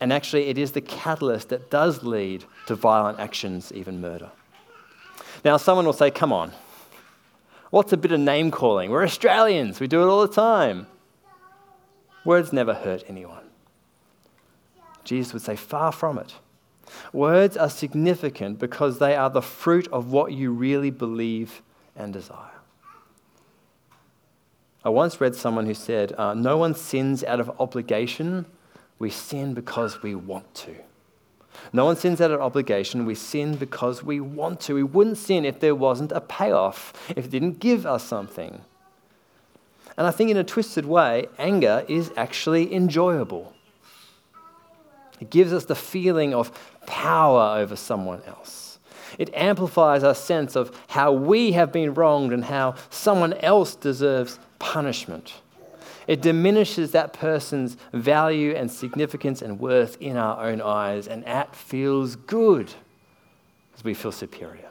And 0.01 0.13
actually, 0.13 0.45
it 0.47 0.57
is 0.57 0.71
the 0.71 0.81
catalyst 0.81 1.49
that 1.49 1.69
does 1.69 2.05
lead 2.05 2.45
to 2.67 2.77
violent 2.77 3.19
actions, 3.19 3.73
even 3.73 4.01
murder. 4.01 4.31
Now, 5.45 5.57
someone 5.57 5.87
will 5.87 5.93
say, 5.93 6.11
Come 6.11 6.33
on, 6.33 6.53
what's 7.71 7.93
a 7.93 7.97
bit 7.97 8.13
of 8.13 8.21
name 8.21 8.51
calling? 8.51 8.91
We're 8.91 9.05
Australians, 9.05 9.81
we 9.81 9.89
do 9.89 10.03
it 10.03 10.07
all 10.07 10.27
the 10.27 10.33
time. 10.33 10.87
Words 12.25 12.53
never 12.53 12.75
hurt 12.75 13.03
anyone. 13.09 13.45
Jesus 15.05 15.33
would 15.33 15.43
say, 15.43 15.57
Far 15.57 15.93
from 15.93 16.19
it. 16.19 16.35
Words 17.13 17.57
are 17.57 17.71
significant 17.71 18.59
because 18.59 18.99
they 18.99 19.17
are 19.17 19.31
the 19.31 19.43
fruit 19.43 19.89
of 19.89 20.13
what 20.13 20.33
you 20.33 20.53
really 20.53 20.91
believe 20.91 21.63
and 21.97 22.13
desire. 22.13 22.51
I 24.85 24.89
once 24.89 25.21
read 25.21 25.35
someone 25.35 25.67
who 25.67 25.75
said, 25.75 26.13
uh, 26.19 26.35
No 26.35 26.57
one 26.57 26.75
sins 26.75 27.25
out 27.25 27.41
of 27.41 27.51
obligation, 27.61 28.47
we 28.99 29.11
sin 29.11 29.55
because 29.55 30.03
we 30.03 30.15
want 30.15 30.55
to. 30.55 30.75
No 31.73 31.85
one 31.85 31.97
sins 31.97 32.21
out 32.21 32.31
of 32.31 32.41
obligation, 32.41 33.07
we 33.07 33.15
sin 33.15 33.57
because 33.57 34.03
we 34.03 34.21
want 34.21 34.61
to. 34.63 34.75
We 34.75 34.83
wouldn't 34.83 35.19
sin 35.19 35.45
if 35.45 35.61
there 35.61 35.75
wasn't 35.75 36.13
a 36.13 36.21
payoff, 36.21 36.93
if 37.17 37.27
it 37.27 37.31
didn't 37.31 37.61
give 37.61 37.87
us 37.87 38.05
something. 38.05 38.63
And 39.97 40.07
I 40.07 40.11
think, 40.11 40.31
in 40.31 40.37
a 40.37 40.45
twisted 40.45 40.87
way, 40.87 41.29
anger 41.39 41.85
is 41.89 42.11
actually 42.17 42.75
enjoyable. 42.75 43.53
It 45.21 45.31
gives 45.31 45.53
us 45.53 45.67
the 45.67 45.75
feeling 45.75 46.35
of 46.35 46.51
power 46.87 47.59
over 47.59 47.77
someone 47.77 48.23
else. 48.27 48.79
It 49.19 49.33
amplifies 49.35 50.03
our 50.03 50.15
sense 50.15 50.57
of 50.57 50.77
how 50.89 51.13
we 51.13 51.53
have 51.53 51.71
been 51.71 51.95
wronged 51.95 52.33
and 52.33 52.45
how 52.45 52.75
someone 52.91 53.35
else 53.35 53.75
deserves 53.77 54.39
punishment. 54.59 55.35
It 56.07 56.23
diminishes 56.23 56.93
that 56.93 57.13
person's 57.13 57.77
value 57.93 58.53
and 58.55 58.71
significance 58.71 59.43
and 59.43 59.61
worth 59.61 59.97
in 60.01 60.17
our 60.17 60.45
own 60.45 60.61
eyes, 60.61 61.07
and 61.07 61.25
that 61.25 61.55
feels 61.55 62.17
good 62.17 62.73
because 63.71 63.85
we 63.85 63.95
feel 63.95 64.13
superior. 64.13 64.69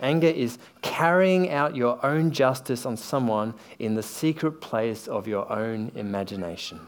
Anger 0.00 0.28
is 0.28 0.58
carrying 0.80 1.50
out 1.50 1.74
your 1.74 2.04
own 2.06 2.30
justice 2.30 2.86
on 2.86 2.96
someone 2.96 3.54
in 3.78 3.94
the 3.94 4.02
secret 4.02 4.60
place 4.60 5.08
of 5.08 5.26
your 5.26 5.50
own 5.50 5.90
imagination 5.96 6.80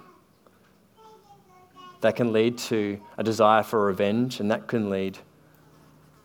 that 2.00 2.16
can 2.16 2.32
lead 2.32 2.56
to 2.56 3.00
a 3.18 3.22
desire 3.22 3.62
for 3.62 3.84
revenge, 3.84 4.40
and 4.40 4.50
that 4.50 4.66
can 4.66 4.90
lead 4.90 5.18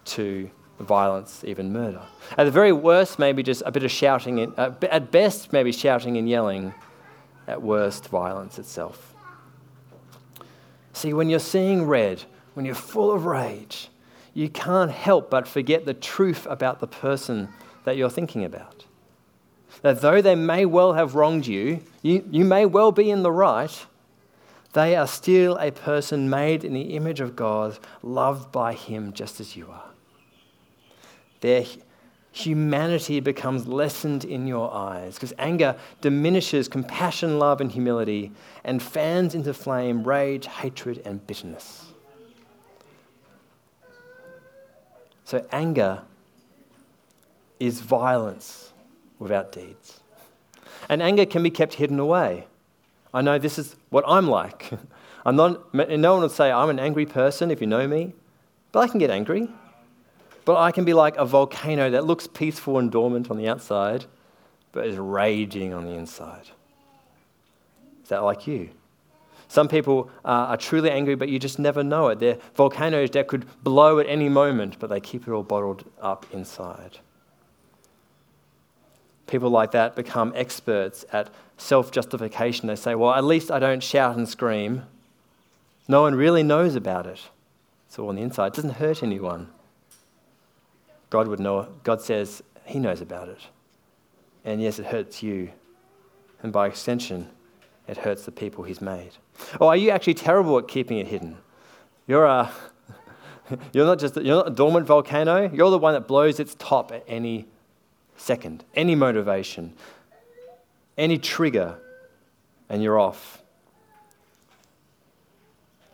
to 0.06 0.50
violence, 0.80 1.44
even 1.46 1.72
murder. 1.72 2.02
At 2.38 2.44
the 2.46 2.52
very 2.52 2.72
worst, 2.72 3.18
maybe 3.18 3.44
just 3.44 3.64
a 3.66 3.72
bit 3.72 3.84
of 3.84 3.92
shouting, 3.92 4.40
in, 4.40 4.54
uh, 4.58 4.74
at 4.92 5.12
best, 5.12 5.54
maybe 5.54 5.72
shouting 5.72 6.18
and 6.18 6.28
yelling, 6.28 6.74
at 7.48 7.62
worst, 7.62 8.08
violence 8.10 8.60
itself. 8.60 9.14
See, 10.94 11.14
when 11.14 11.30
you're 11.30 11.40
seeing 11.40 11.86
red, 11.86 12.24
when 12.54 12.66
you're 12.66 12.76
full 12.76 13.12
of 13.12 13.26
rage, 13.26 13.90
you 14.34 14.50
can't 14.50 14.92
help 14.92 15.30
but 15.30 15.48
forget 15.48 15.86
the 15.86 15.94
truth 15.94 16.46
about 16.50 16.80
the 16.80 16.88
person 16.88 17.50
that 17.86 17.98
you're 17.98 18.10
thinking 18.10 18.44
about. 18.44 18.86
That 19.82 20.02
though 20.02 20.22
they 20.22 20.36
may 20.36 20.66
well 20.66 20.94
have 20.94 21.16
wronged 21.16 21.48
you, 21.48 21.82
you, 22.02 22.28
you 22.32 22.46
may 22.46 22.66
well 22.66 22.92
be 22.92 23.10
in 23.10 23.24
the 23.24 23.32
right, 23.32 23.86
they 24.74 24.96
are 24.96 25.08
still 25.08 25.58
a 25.58 25.72
person 25.72 26.30
made 26.30 26.66
in 26.66 26.74
the 26.74 26.96
image 26.96 27.22
of 27.22 27.36
God, 27.36 27.80
loved 28.04 28.52
by 28.52 28.74
Him 28.74 29.14
just 29.14 29.40
as 29.40 29.56
you 29.56 29.70
are. 29.72 29.95
They're 31.42 31.66
humanity 32.36 33.22
becomes 33.22 33.66
lessened 33.66 34.26
in 34.26 34.46
your 34.46 34.74
eyes 34.74 35.16
because 35.16 35.32
anger 35.40 35.74
diminishes 36.02 36.68
compassion, 36.68 37.40
love, 37.40 37.62
and 37.62 37.72
humility 37.72 38.30
and 38.66 38.84
fans 38.84 39.34
into 39.34 39.54
flame 39.54 40.04
rage, 40.04 40.46
hatred, 40.46 41.02
and 41.06 41.26
bitterness. 41.26 41.86
So, 45.24 45.46
anger 45.54 46.02
is 47.58 47.80
violence 47.80 48.74
without 49.18 49.54
deeds. 49.54 50.02
And 50.90 51.02
anger 51.02 51.26
can 51.26 51.42
be 51.42 51.50
kept 51.50 51.76
hidden 51.76 52.00
away. 52.00 52.48
I 53.14 53.22
know 53.22 53.40
this 53.40 53.58
is 53.58 53.78
what 53.92 54.04
I'm 54.06 54.28
like. 54.28 54.72
I'm 55.26 55.38
not, 55.38 55.74
no 55.74 56.14
one 56.14 56.22
would 56.22 56.32
say 56.32 56.52
I'm 56.52 56.70
an 56.70 56.80
angry 56.80 57.06
person 57.06 57.50
if 57.50 57.62
you 57.62 57.66
know 57.66 57.88
me, 57.88 58.14
but 58.74 58.82
I 58.82 58.88
can 58.90 59.00
get 59.00 59.10
angry. 59.10 59.48
But 60.46 60.58
I 60.58 60.72
can 60.72 60.86
be 60.86 60.94
like 60.94 61.18
a 61.18 61.26
volcano 61.26 61.90
that 61.90 62.06
looks 62.06 62.28
peaceful 62.28 62.78
and 62.78 62.92
dormant 62.92 63.32
on 63.32 63.38
the 63.38 63.48
outside, 63.48 64.06
but 64.72 64.86
is 64.86 64.96
raging 64.96 65.74
on 65.74 65.86
the 65.86 65.92
inside. 65.92 66.50
Is 68.04 68.10
that 68.10 68.24
like 68.24 68.46
you? 68.46 68.70
Some 69.48 69.68
people 69.68 70.10
are 70.24 70.58
truly 70.58 70.92
angry, 70.92 71.16
but 71.16 71.30
you 71.30 71.40
just 71.40 71.60
never 71.60 71.84
know 71.84 72.10
it. 72.10 72.20
They're 72.20 72.38
volcanoes 72.56 73.12
that 73.12 73.28
could 73.28 73.46
blow 73.64 74.00
at 74.00 74.08
any 74.08 74.30
moment, 74.30 74.78
but 74.80 74.90
they 74.90 75.00
keep 75.00 75.28
it 75.28 75.32
all 75.32 75.44
bottled 75.44 75.84
up 76.02 76.26
inside. 76.32 77.00
People 79.28 79.50
like 79.50 79.72
that 79.72 79.96
become 79.96 80.34
experts 80.36 81.06
at 81.12 81.30
self 81.58 81.92
justification. 81.92 82.68
They 82.68 82.76
say, 82.76 82.96
Well, 82.96 83.14
at 83.14 83.24
least 83.24 83.50
I 83.50 83.60
don't 83.60 83.82
shout 83.82 84.16
and 84.16 84.28
scream. 84.30 84.84
No 85.88 86.02
one 86.02 86.16
really 86.16 86.44
knows 86.44 86.76
about 86.76 87.06
it. 87.08 87.22
It's 87.88 87.98
all 87.98 88.10
on 88.10 88.16
the 88.16 88.22
inside. 88.22 88.48
It 88.48 88.54
doesn't 88.56 88.72
hurt 88.72 89.04
anyone. 89.04 89.50
God 91.16 91.30
would 91.30 91.40
know. 91.40 91.70
God 91.86 92.02
says 92.02 92.44
He 92.66 92.78
knows 92.78 93.00
about 93.00 93.30
it. 93.30 93.40
And 94.44 94.62
yes, 94.62 94.80
it 94.80 94.86
hurts 94.86 95.24
you. 95.24 95.50
And 96.44 96.52
by 96.52 96.68
extension, 96.68 97.30
it 97.88 97.96
hurts 97.96 98.26
the 98.26 98.34
people 98.34 98.66
He's 98.66 98.82
made. 98.82 99.12
Or 99.62 99.70
are 99.70 99.78
you 99.78 99.92
actually 99.92 100.16
terrible 100.16 100.60
at 100.60 100.68
keeping 100.68 100.98
it 100.98 101.08
hidden? 101.08 101.38
You're 102.06 102.26
a. 102.26 102.52
You're 103.72 103.86
not 103.86 104.00
just 104.00 104.18
you're 104.18 104.36
not 104.36 104.48
a 104.48 104.52
dormant 104.52 104.88
volcano. 104.88 105.50
You're 105.54 105.70
the 105.70 105.78
one 105.78 105.94
that 105.94 106.06
blows 106.06 106.40
its 106.40 106.54
top 106.60 106.92
at 106.92 107.06
any 107.08 107.46
second, 108.18 108.66
any 108.74 108.96
motivation, 108.96 109.72
any 110.98 111.18
trigger, 111.18 111.78
and 112.68 112.84
you're 112.84 113.00
off. 113.00 113.44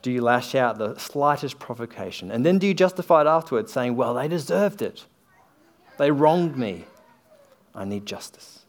Do 0.02 0.12
you 0.12 0.22
lash 0.22 0.56
out 0.56 0.78
the 0.78 0.98
slightest 0.98 1.60
provocation? 1.60 2.32
And 2.32 2.46
then 2.46 2.58
do 2.58 2.66
you 2.66 2.74
justify 2.74 3.22
it 3.22 3.28
afterwards, 3.28 3.72
saying, 3.74 3.98
Well, 3.98 4.14
they 4.14 4.30
deserved 4.30 4.82
it. 4.82 5.06
They 5.98 6.12
wronged 6.12 6.58
me. 6.58 6.86
I 7.74 7.86
need 7.86 8.06
justice. 8.06 8.66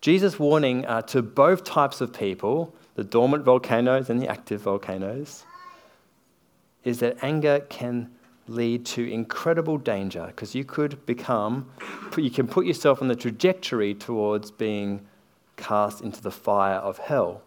Jesus' 0.00 0.38
warning 0.38 0.86
uh, 0.86 1.02
to 1.02 1.22
both 1.22 1.64
types 1.64 2.00
of 2.00 2.12
people, 2.12 2.72
the 2.94 3.04
dormant 3.04 3.44
volcanoes 3.44 4.08
and 4.08 4.20
the 4.20 4.28
active 4.28 4.60
volcanoes, 4.60 5.44
is 6.84 7.00
that 7.00 7.16
anger 7.22 7.60
can 7.68 8.10
lead 8.48 8.86
to 8.86 9.02
incredible 9.10 9.76
danger 9.76 10.26
because 10.28 10.54
you 10.54 10.64
could 10.64 11.04
become, 11.06 11.68
you 12.16 12.30
can 12.30 12.46
put 12.46 12.66
yourself 12.66 13.02
on 13.02 13.08
the 13.08 13.16
trajectory 13.16 13.94
towards 13.94 14.50
being 14.50 15.04
cast 15.56 16.02
into 16.02 16.22
the 16.22 16.30
fire 16.30 16.76
of 16.76 16.98
hell 16.98 17.42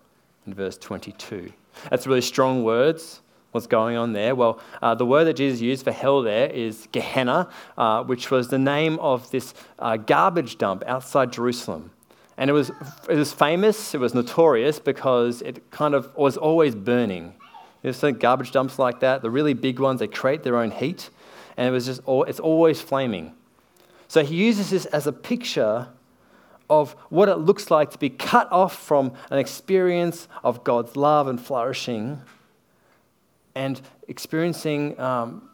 in 0.45 0.53
verse 0.53 0.77
22. 0.77 1.53
That's 1.89 2.05
really 2.07 2.21
strong 2.21 2.63
words. 2.63 3.21
What's 3.51 3.65
going 3.65 3.97
on 3.97 4.13
there? 4.13 4.35
Well, 4.35 4.59
uh, 4.81 4.93
the 4.93 5.07
word 5.07 5.25
that 5.25 5.33
Jesus 5.33 5.59
used 5.59 5.83
for 5.83 5.91
hell 5.91 6.21
there 6.21 6.49
is 6.51 6.87
Gehenna, 6.91 7.49
uh, 7.77 8.03
which 8.03 8.29
was 8.29 8.49
the 8.49 8.59
name 8.59 8.99
of 8.99 9.31
this 9.31 9.55
uh, 9.79 9.97
garbage 9.97 10.59
dump 10.59 10.83
outside 10.85 11.33
Jerusalem. 11.33 11.89
And 12.37 12.49
it 12.49 12.53
was, 12.53 12.69
it 13.09 13.15
was 13.15 13.33
famous, 13.33 13.95
it 13.95 13.99
was 13.99 14.13
notorious 14.13 14.79
because 14.79 15.41
it 15.41 15.71
kind 15.71 15.95
of 15.95 16.15
was 16.15 16.37
always 16.37 16.75
burning. 16.75 17.33
You 17.81 17.91
know, 17.91 18.12
garbage 18.12 18.51
dumps 18.51 18.77
like 18.77 18.99
that, 18.99 19.23
the 19.23 19.31
really 19.31 19.55
big 19.55 19.79
ones, 19.79 19.99
they 19.99 20.07
create 20.07 20.43
their 20.43 20.57
own 20.57 20.69
heat, 20.69 21.09
and 21.57 21.67
it 21.67 21.71
was 21.71 21.88
just, 21.88 22.01
it's 22.07 22.39
always 22.39 22.81
flaming. 22.81 23.33
So 24.07 24.23
he 24.23 24.35
uses 24.35 24.69
this 24.69 24.85
as 24.85 25.07
a 25.07 25.12
picture 25.12 25.88
of 26.69 26.91
what 27.09 27.29
it 27.29 27.38
looks 27.38 27.71
like 27.71 27.89
to 27.91 27.97
be 27.97 28.09
cut 28.09 28.51
off 28.51 28.77
from 28.77 29.13
an 29.31 29.39
experience 29.39 30.27
of 30.43 30.63
God's 30.63 30.95
love 30.95 31.27
and 31.27 31.41
flourishing 31.41 32.21
and 33.55 33.81
experiencing 34.07 34.99
um, 34.99 35.49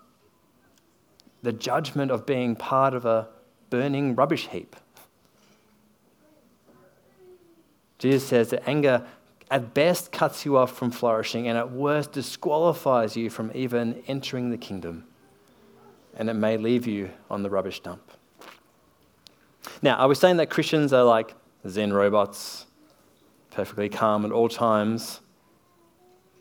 the 1.41 1.53
judgment 1.53 2.11
of 2.11 2.25
being 2.25 2.55
part 2.55 2.93
of 2.93 3.05
a 3.05 3.27
burning 3.69 4.15
rubbish 4.15 4.47
heap. 4.47 4.75
Jesus 7.97 8.27
says 8.27 8.49
that 8.49 8.67
anger 8.67 9.05
at 9.49 9.73
best 9.73 10.11
cuts 10.11 10.45
you 10.45 10.57
off 10.57 10.75
from 10.75 10.91
flourishing 10.91 11.47
and 11.47 11.57
at 11.57 11.71
worst 11.71 12.11
disqualifies 12.11 13.15
you 13.15 13.29
from 13.29 13.51
even 13.53 14.03
entering 14.07 14.49
the 14.49 14.57
kingdom. 14.57 15.05
And 16.17 16.29
it 16.29 16.33
may 16.33 16.57
leave 16.57 16.87
you 16.87 17.11
on 17.29 17.43
the 17.43 17.49
rubbish 17.49 17.79
dump. 17.81 18.11
Now, 19.81 19.97
are 19.97 20.07
we 20.07 20.15
saying 20.15 20.37
that 20.37 20.49
Christians 20.49 20.93
are 20.93 21.03
like 21.03 21.35
Zen 21.67 21.93
robots, 21.93 22.65
perfectly 23.51 23.89
calm 23.89 24.25
at 24.25 24.31
all 24.31 24.49
times? 24.49 25.21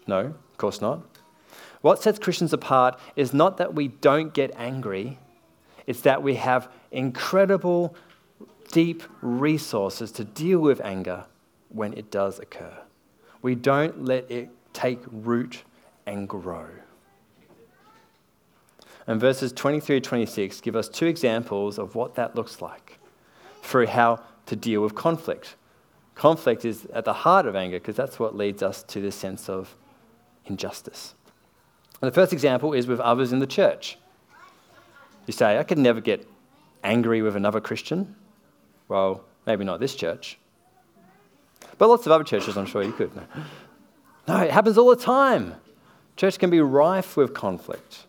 No, 0.07 0.19
of 0.19 0.57
course 0.57 0.81
not. 0.81 1.03
What 1.85 2.03
sets 2.03 2.19
Christians 2.19 2.55
apart 2.55 2.99
is 3.15 3.35
not 3.35 3.59
that 3.59 3.75
we 3.75 3.89
don't 3.89 4.33
get 4.33 4.53
angry, 4.57 5.19
it's 5.87 6.01
that 6.01 6.23
we 6.23 6.37
have 6.37 6.71
incredible, 6.91 7.95
deep 8.73 9.03
resources 9.21 10.11
to 10.13 10.25
deal 10.25 10.61
with 10.61 10.81
anger 10.81 11.27
when 11.69 11.93
it 11.93 12.11
does 12.11 12.39
occur. 12.39 12.73
We 13.43 13.55
don't 13.55 14.03
let 14.03 14.31
it 14.31 14.49
take 14.73 15.01
root 15.13 15.65
and 16.07 16.27
grow. 16.27 16.69
And 19.07 19.21
verses 19.21 19.53
23 19.53 20.01
to 20.01 20.09
26 20.09 20.63
give 20.63 20.77
us 20.77 20.89
two 20.89 21.05
examples 21.05 21.79
of 21.79 21.95
what 21.95 22.15
that 22.15 22.35
looks 22.35 22.63
like 22.63 22.99
through 23.61 23.89
how 23.89 24.23
to 24.47 24.57
deal 24.57 24.81
with 24.81 24.95
conflict. 24.95 25.57
Conflict 26.15 26.65
is 26.65 26.87
at 26.95 27.05
the 27.05 27.13
heart 27.13 27.45
of 27.45 27.55
anger 27.55 27.79
because 27.79 27.97
that's 27.97 28.19
what 28.19 28.35
leads 28.35 28.63
us 28.63 28.83
to 28.85 29.03
this 29.03 29.15
sense 29.15 29.51
of 29.51 29.77
injustice. 30.47 31.15
And 32.05 32.13
the 32.13 32.15
first 32.15 32.35
example 32.35 32.75
is 32.75 32.87
with 32.87 33.01
others 33.01 33.33
in 33.33 33.39
the 33.39 33.47
church. 33.47 33.97
You 35.25 35.33
say, 35.33 35.59
I 35.59 35.63
could 35.63 35.79
never 35.79 36.03
get 36.03 36.29
angry 36.83 37.23
with 37.23 37.35
another 37.35 37.63
Christian. 37.63 38.15
Well, 38.89 39.25
maybe 39.47 39.65
not 39.65 39.81
this 39.81 39.95
church. 39.95 40.37
But 41.79 41.89
lots 41.89 42.05
of 42.05 42.13
other 42.13 42.23
churches, 42.23 42.59
I'm 42.59 42.67
sure 42.67 42.83
you 42.83 42.93
could. 42.93 43.11
No, 44.27 44.39
it 44.39 44.51
happens 44.51 44.79
all 44.79 44.89
the 44.89 45.03
time. 45.03 45.55
Church 46.17 46.39
can 46.39 46.49
be 46.49 46.61
rife 46.61 47.15
with 47.15 47.35
conflict. 47.35 48.07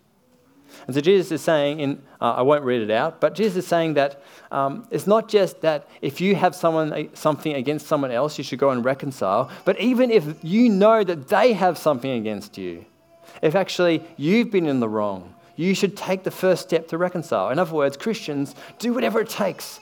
And 0.88 0.96
so 0.96 1.02
Jesus 1.02 1.30
is 1.30 1.42
saying, 1.42 1.82
in, 1.82 2.02
uh, 2.22 2.34
I 2.34 2.42
won't 2.42 2.64
read 2.64 2.82
it 2.82 2.90
out, 2.92 3.20
but 3.20 3.36
Jesus 3.36 3.64
is 3.64 3.68
saying 3.68 3.96
that 3.96 4.22
um, 4.50 4.88
it's 4.92 5.08
not 5.08 5.28
just 5.28 5.60
that 5.62 5.90
if 6.02 6.22
you 6.22 6.36
have 6.36 6.56
someone, 6.56 7.10
something 7.16 7.54
against 7.54 7.88
someone 7.88 8.12
else, 8.12 8.38
you 8.38 8.46
should 8.46 8.60
go 8.60 8.70
and 8.70 8.86
reconcile, 8.86 9.50
but 9.66 9.78
even 9.80 10.10
if 10.10 10.26
you 10.42 10.70
know 10.70 11.04
that 11.04 11.28
they 11.28 11.52
have 11.52 11.78
something 11.78 12.12
against 12.12 12.58
you, 12.58 12.86
if 13.42 13.56
actually 13.56 14.04
you've 14.18 14.52
been 14.52 14.68
in 14.68 14.80
the 14.80 14.90
wrong, 14.90 15.34
you 15.56 15.74
should 15.74 15.96
take 15.96 16.24
the 16.24 16.32
first 16.32 16.64
step 16.64 16.88
to 16.90 16.98
reconcile. 16.98 17.50
In 17.50 17.60
other 17.60 17.74
words, 17.74 17.98
Christians, 17.98 18.56
do 18.80 18.94
whatever 18.94 19.22
it 19.22 19.30
takes. 19.30 19.80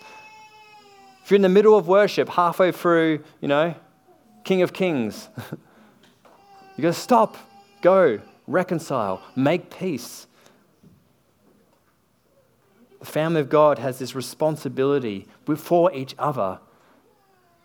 If 1.23 1.31
you're 1.31 1.37
in 1.37 1.41
the 1.41 1.49
middle 1.49 1.77
of 1.77 1.87
worship, 1.87 2.29
halfway 2.29 2.71
through, 2.71 3.23
you 3.41 3.47
know, 3.47 3.75
King 4.43 4.61
of 4.61 4.73
Kings, 4.73 5.29
you 6.75 6.81
got 6.81 6.93
to 6.93 6.93
stop, 6.93 7.37
go, 7.81 8.19
reconcile, 8.45 9.21
make 9.35 9.75
peace. 9.75 10.27
The 12.99 13.05
family 13.05 13.41
of 13.41 13.49
God 13.49 13.79
has 13.79 13.99
this 13.99 14.15
responsibility 14.15 15.27
for 15.55 15.93
each 15.93 16.15
other 16.19 16.59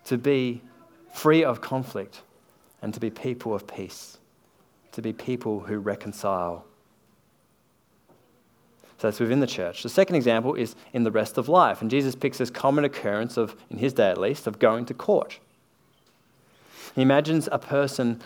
to 0.05 0.17
be 0.17 0.61
free 1.13 1.43
of 1.43 1.61
conflict 1.61 2.21
and 2.81 2.93
to 2.93 2.99
be 2.99 3.09
people 3.09 3.53
of 3.53 3.67
peace, 3.67 4.18
to 5.01 5.07
be 5.07 5.13
people 5.13 5.61
who 5.61 5.79
reconcile. 5.79 6.65
So 8.97 9.07
that's 9.07 9.19
within 9.19 9.39
the 9.39 9.47
church. 9.47 9.81
The 9.81 9.89
second 9.89 10.17
example 10.17 10.55
is 10.55 10.75
in 10.91 11.03
the 11.03 11.11
rest 11.11 11.37
of 11.37 11.47
life. 11.47 11.81
And 11.81 11.89
Jesus 11.89 12.15
picks 12.15 12.37
this 12.37 12.49
common 12.49 12.83
occurrence 12.83 13.37
of, 13.37 13.55
in 13.69 13.77
his 13.77 13.93
day 13.93 14.09
at 14.09 14.17
least, 14.17 14.45
of 14.45 14.59
going 14.59 14.85
to 14.87 14.93
court. 14.93 15.39
He 16.95 17.01
imagines 17.01 17.47
a 17.49 17.59
person, 17.59 18.19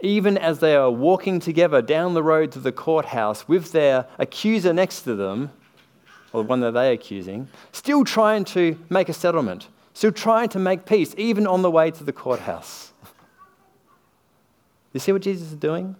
even 0.00 0.36
as 0.36 0.58
they 0.58 0.74
are 0.74 0.90
walking 0.90 1.38
together 1.38 1.80
down 1.80 2.14
the 2.14 2.24
road 2.24 2.50
to 2.52 2.58
the 2.58 2.72
courthouse 2.72 3.46
with 3.46 3.70
their 3.70 4.06
accuser 4.18 4.72
next 4.72 5.02
to 5.02 5.14
them, 5.14 5.52
or 6.32 6.42
the 6.42 6.48
one 6.48 6.60
that 6.60 6.72
they're 6.72 6.92
accusing, 6.92 7.48
still 7.70 8.04
trying 8.04 8.44
to 8.46 8.76
make 8.90 9.08
a 9.08 9.12
settlement, 9.12 9.68
still 9.94 10.10
trying 10.10 10.48
to 10.48 10.58
make 10.58 10.86
peace, 10.86 11.14
even 11.16 11.46
on 11.46 11.62
the 11.62 11.70
way 11.70 11.92
to 11.92 12.02
the 12.02 12.12
courthouse. 12.12 12.92
You 14.92 14.98
see 14.98 15.12
what 15.12 15.22
Jesus 15.22 15.52
is 15.52 15.56
doing? 15.56 15.94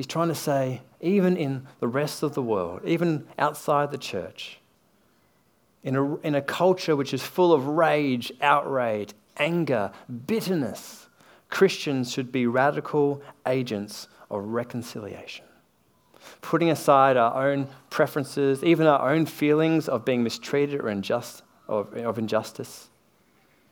He's 0.00 0.06
trying 0.06 0.28
to 0.28 0.34
say 0.34 0.80
even 1.02 1.36
in 1.36 1.66
the 1.78 1.86
rest 1.86 2.22
of 2.22 2.32
the 2.32 2.40
world, 2.40 2.80
even 2.86 3.26
outside 3.38 3.90
the 3.90 3.98
church, 3.98 4.58
in 5.82 5.94
a, 5.94 6.16
in 6.20 6.34
a 6.34 6.40
culture 6.40 6.96
which 6.96 7.12
is 7.12 7.22
full 7.22 7.52
of 7.52 7.66
rage, 7.66 8.32
outrage, 8.40 9.12
anger, 9.36 9.92
bitterness, 10.26 11.06
Christians 11.50 12.10
should 12.10 12.32
be 12.32 12.46
radical 12.46 13.20
agents 13.44 14.08
of 14.30 14.42
reconciliation. 14.44 15.44
Putting 16.40 16.70
aside 16.70 17.18
our 17.18 17.50
own 17.50 17.68
preferences, 17.90 18.64
even 18.64 18.86
our 18.86 19.12
own 19.12 19.26
feelings 19.26 19.86
of 19.86 20.06
being 20.06 20.22
mistreated 20.22 20.80
or 20.80 20.88
unjust, 20.88 21.42
of, 21.68 21.92
of 21.92 22.18
injustice, 22.18 22.88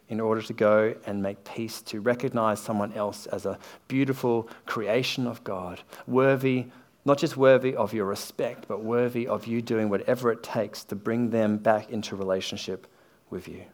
in 0.08 0.20
order 0.20 0.40
to 0.42 0.52
go 0.52 0.94
and 1.06 1.22
make 1.22 1.44
peace, 1.44 1.82
to 1.82 2.00
recognize 2.00 2.60
someone 2.60 2.92
else 2.94 3.26
as 3.26 3.44
a 3.44 3.58
beautiful 3.88 4.48
creation 4.64 5.26
of 5.26 5.44
God, 5.44 5.80
worthy, 6.06 6.66
not 7.04 7.18
just 7.18 7.36
worthy 7.36 7.76
of 7.76 7.92
your 7.92 8.06
respect, 8.06 8.66
but 8.68 8.82
worthy 8.82 9.26
of 9.26 9.46
you 9.46 9.60
doing 9.60 9.90
whatever 9.90 10.32
it 10.32 10.42
takes 10.42 10.84
to 10.84 10.96
bring 10.96 11.30
them 11.30 11.58
back 11.58 11.90
into 11.90 12.16
relationship 12.16 12.86
with 13.28 13.48
you. 13.48 13.64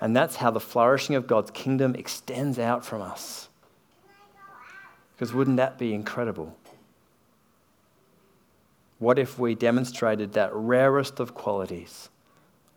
And 0.00 0.16
that's 0.16 0.36
how 0.36 0.50
the 0.50 0.60
flourishing 0.60 1.14
of 1.14 1.26
God's 1.26 1.52
kingdom 1.52 1.94
extends 1.94 2.58
out 2.58 2.84
from 2.84 3.00
us. 3.00 3.48
Because 5.14 5.32
wouldn't 5.32 5.58
that 5.58 5.78
be 5.78 5.94
incredible? 5.94 6.56
What 8.98 9.18
if 9.18 9.38
we 9.38 9.54
demonstrated 9.54 10.32
that 10.32 10.50
rarest 10.52 11.20
of 11.20 11.34
qualities, 11.34 12.08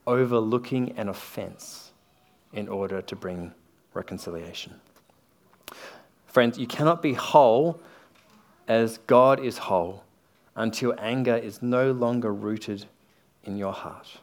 overlooking 0.06 0.92
an 0.98 1.10
offense? 1.10 1.87
In 2.54 2.68
order 2.68 3.02
to 3.02 3.16
bring 3.16 3.54
reconciliation. 3.94 4.74
Friends, 6.26 6.58
you 6.58 6.68
cannot 6.68 7.02
be 7.02 7.14
whole 7.14 7.80
as 8.68 9.00
God 9.08 9.40
is 9.40 9.58
whole 9.58 10.04
until 10.56 10.94
anger 10.98 11.36
is 11.36 11.62
no 11.62 11.92
longer 11.92 12.34
rooted 12.34 12.86
in 13.44 13.58
your 13.58 13.74
heart. 13.74 14.20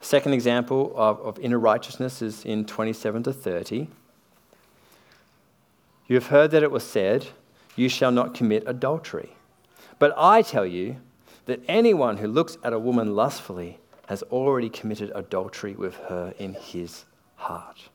Second 0.00 0.32
example 0.32 0.92
of, 0.96 1.20
of 1.20 1.38
inner 1.38 1.58
righteousness 1.58 2.22
is 2.22 2.44
in 2.44 2.64
27 2.64 3.22
to 3.24 3.32
30. 3.32 3.88
You 6.06 6.14
have 6.14 6.28
heard 6.28 6.50
that 6.52 6.62
it 6.62 6.70
was 6.70 6.84
said, 6.84 7.26
You 7.74 7.88
shall 7.88 8.12
not 8.12 8.34
commit 8.34 8.62
adultery. 8.66 9.36
But 9.98 10.14
I 10.16 10.42
tell 10.42 10.66
you 10.66 10.96
that 11.46 11.60
anyone 11.66 12.18
who 12.18 12.28
looks 12.28 12.58
at 12.62 12.72
a 12.72 12.78
woman 12.78 13.14
lustfully 13.14 13.78
has 14.06 14.22
already 14.24 14.68
committed 14.68 15.12
adultery 15.14 15.74
with 15.74 15.96
her 16.08 16.32
in 16.38 16.54
his 16.54 17.04
heart. 17.36 17.88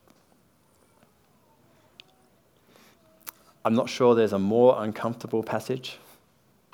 I'm 3.63 3.75
not 3.75 3.89
sure 3.89 4.15
there's 4.15 4.33
a 4.33 4.39
more 4.39 4.83
uncomfortable 4.83 5.43
passage 5.43 5.97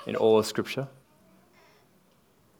in 0.06 0.16
all 0.16 0.38
of 0.38 0.46
Scripture. 0.46 0.88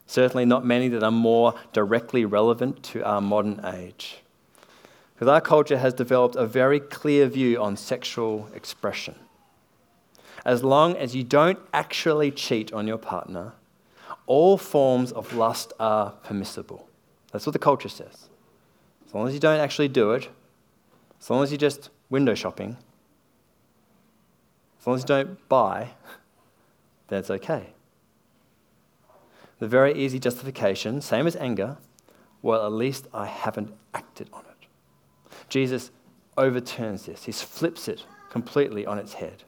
Certainly, 0.06 0.46
not 0.46 0.64
many 0.64 0.88
that 0.88 1.02
are 1.02 1.10
more 1.10 1.54
directly 1.72 2.24
relevant 2.24 2.82
to 2.84 3.04
our 3.04 3.20
modern 3.20 3.60
age. 3.64 4.18
Because 5.14 5.28
our 5.28 5.40
culture 5.40 5.78
has 5.78 5.92
developed 5.94 6.36
a 6.36 6.46
very 6.46 6.80
clear 6.80 7.26
view 7.26 7.60
on 7.60 7.76
sexual 7.76 8.48
expression. 8.54 9.16
As 10.44 10.62
long 10.62 10.96
as 10.96 11.14
you 11.14 11.24
don't 11.24 11.58
actually 11.74 12.30
cheat 12.30 12.72
on 12.72 12.86
your 12.86 12.98
partner, 12.98 13.52
all 14.28 14.58
forms 14.58 15.10
of 15.10 15.34
lust 15.34 15.72
are 15.80 16.10
permissible. 16.22 16.86
That's 17.32 17.46
what 17.46 17.54
the 17.54 17.58
culture 17.58 17.88
says. 17.88 18.28
As 19.06 19.14
long 19.14 19.26
as 19.26 19.32
you 19.32 19.40
don't 19.40 19.58
actually 19.58 19.88
do 19.88 20.12
it, 20.12 20.28
as 21.18 21.30
long 21.30 21.42
as 21.42 21.50
you're 21.50 21.58
just 21.58 21.88
window 22.10 22.34
shopping, 22.34 22.76
as 24.78 24.86
long 24.86 24.96
as 24.96 25.02
you 25.02 25.08
don't 25.08 25.48
buy, 25.48 25.92
that's 27.08 27.30
okay. 27.30 27.70
The 29.60 29.66
very 29.66 29.94
easy 29.94 30.18
justification, 30.18 31.00
same 31.00 31.26
as 31.26 31.34
anger, 31.36 31.78
well, 32.42 32.66
at 32.66 32.72
least 32.72 33.08
I 33.14 33.26
haven't 33.26 33.72
acted 33.94 34.28
on 34.34 34.42
it. 34.42 34.68
Jesus 35.48 35.90
overturns 36.36 37.06
this, 37.06 37.24
he 37.24 37.32
flips 37.32 37.88
it 37.88 38.04
completely 38.28 38.84
on 38.84 38.98
its 38.98 39.14
head. 39.14 39.44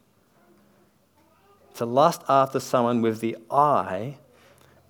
To 1.74 1.84
lust 1.84 2.22
after 2.30 2.58
someone 2.58 3.02
with 3.02 3.20
the 3.20 3.36
eye 3.50 4.16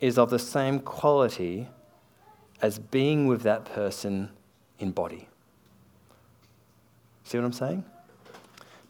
is 0.01 0.19
of 0.19 0.31
the 0.31 0.39
same 0.39 0.81
quality 0.81 1.69
as 2.63 2.79
being 2.79 3.27
with 3.27 3.43
that 3.43 3.65
person 3.65 4.31
in 4.79 4.91
body. 4.91 5.29
See 7.25 7.39
what 7.39 7.45
I'm 7.45 7.53
saying? 7.53 7.85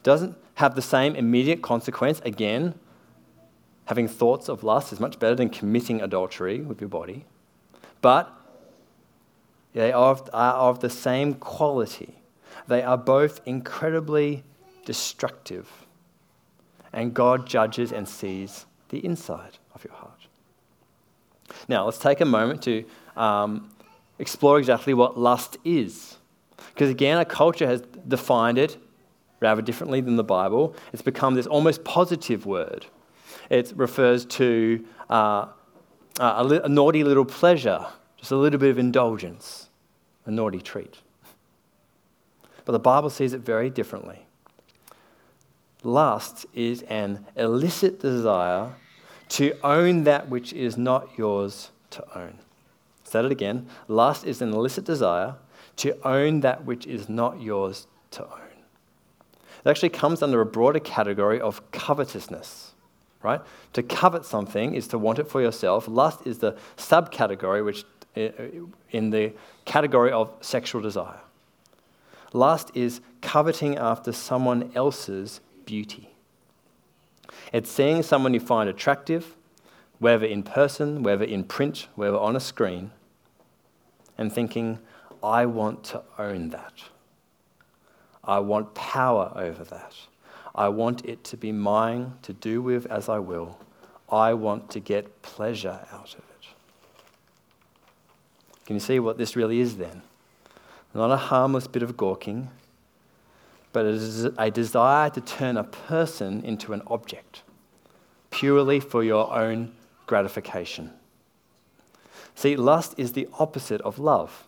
Doesn't 0.03 0.37
have 0.55 0.75
the 0.75 0.83
same 0.83 1.15
immediate 1.15 1.63
consequence. 1.63 2.21
Again, 2.25 2.75
having 3.87 4.09
thoughts 4.09 4.49
of 4.49 4.63
lust 4.63 4.93
is 4.93 5.01
much 5.01 5.19
better 5.19 5.35
than 5.35 5.51
committing 5.51 6.01
adultery 6.01 6.61
with 6.61 6.81
your 6.81 6.89
body. 6.89 7.27
But 8.01 8.33
they 9.73 9.93
are 9.93 10.11
of, 10.11 10.31
are 10.33 10.55
of 10.55 10.81
the 10.81 10.91
same 10.91 11.35
quality. 11.35 12.23
They 12.67 12.83
are 12.83 12.97
both 12.97 13.41
incredibly 13.47 14.45
destructive. 14.85 15.69
And 16.93 17.15
God 17.15 17.47
judges 17.47 17.93
and 17.93 18.09
sees 18.09 18.67
the 18.89 19.05
inside. 19.05 19.59
Now, 21.69 21.85
let's 21.85 21.99
take 21.99 22.21
a 22.21 22.25
moment 22.25 22.63
to 22.63 22.85
um, 23.17 23.71
explore 24.19 24.59
exactly 24.59 24.95
what 24.95 25.19
lust 25.19 25.57
is. 25.65 26.17
Because 26.75 26.91
again, 26.91 27.17
our 27.17 27.25
culture 27.25 27.67
has 27.67 27.83
defined 28.07 28.59
it 28.59 28.77
rather 29.41 29.63
differently 29.63 30.01
than 30.01 30.17
the 30.17 30.25
Bible. 30.25 30.75
It's 30.93 31.03
become 31.03 31.35
this 31.35 31.47
almost 31.47 31.85
positive 31.85 32.47
word. 32.47 32.87
It 33.49 33.73
refers 33.75 34.25
to 34.27 34.85
uh, 35.09 35.47
a, 36.19 36.45
li- 36.45 36.61
a 36.63 36.69
naughty 36.69 37.03
little 37.05 37.25
pleasure, 37.25 37.87
just 38.17 38.31
a 38.31 38.37
little 38.37 38.59
bit 38.59 38.71
of 38.71 38.79
indulgence, 38.79 39.69
a 40.27 40.31
naughty 40.31 40.61
treat. 40.61 40.99
But 42.65 42.73
the 42.73 42.79
Bible 42.79 43.11
sees 43.11 43.33
it 43.33 43.41
very 43.41 43.71
differently. 43.71 44.27
Lust 45.83 46.45
is 46.55 46.83
an 46.83 47.27
illicit 47.37 48.01
desire 48.01 48.75
to 49.31 49.57
own 49.65 50.05
that 50.05 50.29
which 50.29 50.53
is 50.53 50.77
not 50.77 51.09
yours 51.17 51.71
to 51.91 52.19
own. 52.19 52.39
Said 53.05 53.25
it 53.25 53.33
again. 53.33 53.67
Lust 53.89 54.25
is 54.27 54.43
an 54.43 54.53
illicit 54.53 54.85
desire 54.85 55.37
to 55.77 55.97
own 56.07 56.41
that 56.41 56.65
which 56.65 56.87
is 56.87 57.09
not 57.09 57.41
yours 57.41 57.87
to 58.13 58.25
own. 58.25 58.51
It 59.65 59.69
actually 59.69 59.91
comes 59.91 60.23
under 60.23 60.41
a 60.41 60.47
broader 60.47 60.81
category 60.81 61.41
of 61.41 61.71
covetousness, 61.71 62.73
right? 63.23 63.41
To 63.75 63.83
covet 63.83 64.25
something 64.25 64.75
is 64.75 64.89
to 64.89 64.99
want 64.99 65.19
it 65.19 65.29
for 65.29 65.41
yourself. 65.41 65.87
Lust 65.87 66.21
is 66.27 66.39
the 66.39 66.57
subcategory 66.77 67.65
which 67.65 67.85
eh, 68.17 68.31
eh, 68.37 68.49
in 68.91 69.11
the 69.11 69.33
category 69.65 70.11
of 70.11 70.33
sexual 70.41 70.81
desire. 70.81 71.21
Lust 72.33 72.71
is 72.75 73.01
coveting 73.21 73.77
after 73.77 74.13
someone 74.13 74.71
else's 74.75 75.41
beauty. 75.67 76.10
It's 77.53 77.71
seeing 77.71 78.03
someone 78.03 78.35
you 78.35 78.41
find 78.41 78.69
attractive, 78.69 79.37
whether 79.99 80.27
in 80.27 80.43
person, 80.43 81.03
whether 81.03 81.25
in 81.25 81.45
print, 81.45 81.89
whether 81.95 82.17
on 82.17 82.37
a 82.37 82.41
screen, 82.41 82.91
and 84.17 84.33
thinking, 84.33 84.79
I 85.23 85.47
want 85.47 85.85
to 85.85 86.03
own 86.19 86.51
that. 86.51 86.75
I 88.25 88.39
want 88.39 88.75
power 88.75 89.33
over 89.35 89.65
that. 89.65 89.95
I 90.55 90.69
want 90.69 91.05
it 91.05 91.25
to 91.25 91.37
be 91.37 91.53
mine 91.53 92.15
to 92.23 92.33
do 92.33 92.61
with 92.61 92.87
as 92.87 93.09
I 93.09 93.19
will. 93.19 93.59
I 94.11 94.35
want 94.35 94.71
to 94.71 94.81
get 94.81 95.23
pleasure 95.23 95.87
out 95.93 96.15
of 96.15 96.21
it. 96.21 96.49
Can 98.67 98.77
you 98.77 98.81
see 98.81 98.99
what 98.99 99.19
this 99.19 99.37
really 99.37 99.61
is 99.61 99.77
then? 99.77 100.03
Not 100.93 101.11
a 101.11 101.17
harmless 101.17 101.67
bit 101.67 101.83
of 101.83 101.97
gawking, 101.97 102.51
but 103.73 103.87
it 103.87 103.95
is 103.95 104.25
a 104.25 104.51
desire 104.51 105.11
to 105.11 105.21
turn 105.21 105.57
a 105.57 105.65
person 105.65 106.43
into 106.45 106.73
an 106.73 106.83
object, 106.87 107.43
purely 108.31 108.81
for 108.81 109.05
your 109.05 109.33
own 109.33 109.73
gratification. 110.07 110.91
See, 112.35 112.57
lust 112.57 112.95
is 112.97 113.13
the 113.13 113.29
opposite 113.39 113.81
of 113.83 113.99
love. 113.99 114.47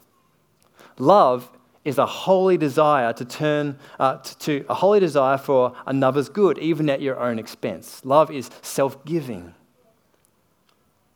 Love 0.98 1.50
is 1.84 1.98
a 1.98 2.06
holy 2.06 2.56
desire 2.56 3.12
to 3.12 3.24
turn 3.24 3.78
uh, 3.98 4.16
to, 4.18 4.38
to 4.38 4.64
a 4.68 4.74
holy 4.74 5.00
desire 5.00 5.36
for 5.36 5.74
another's 5.86 6.28
good, 6.28 6.58
even 6.58 6.88
at 6.88 7.00
your 7.00 7.18
own 7.18 7.38
expense. 7.38 8.04
Love 8.04 8.30
is 8.30 8.50
self 8.62 9.04
giving, 9.04 9.54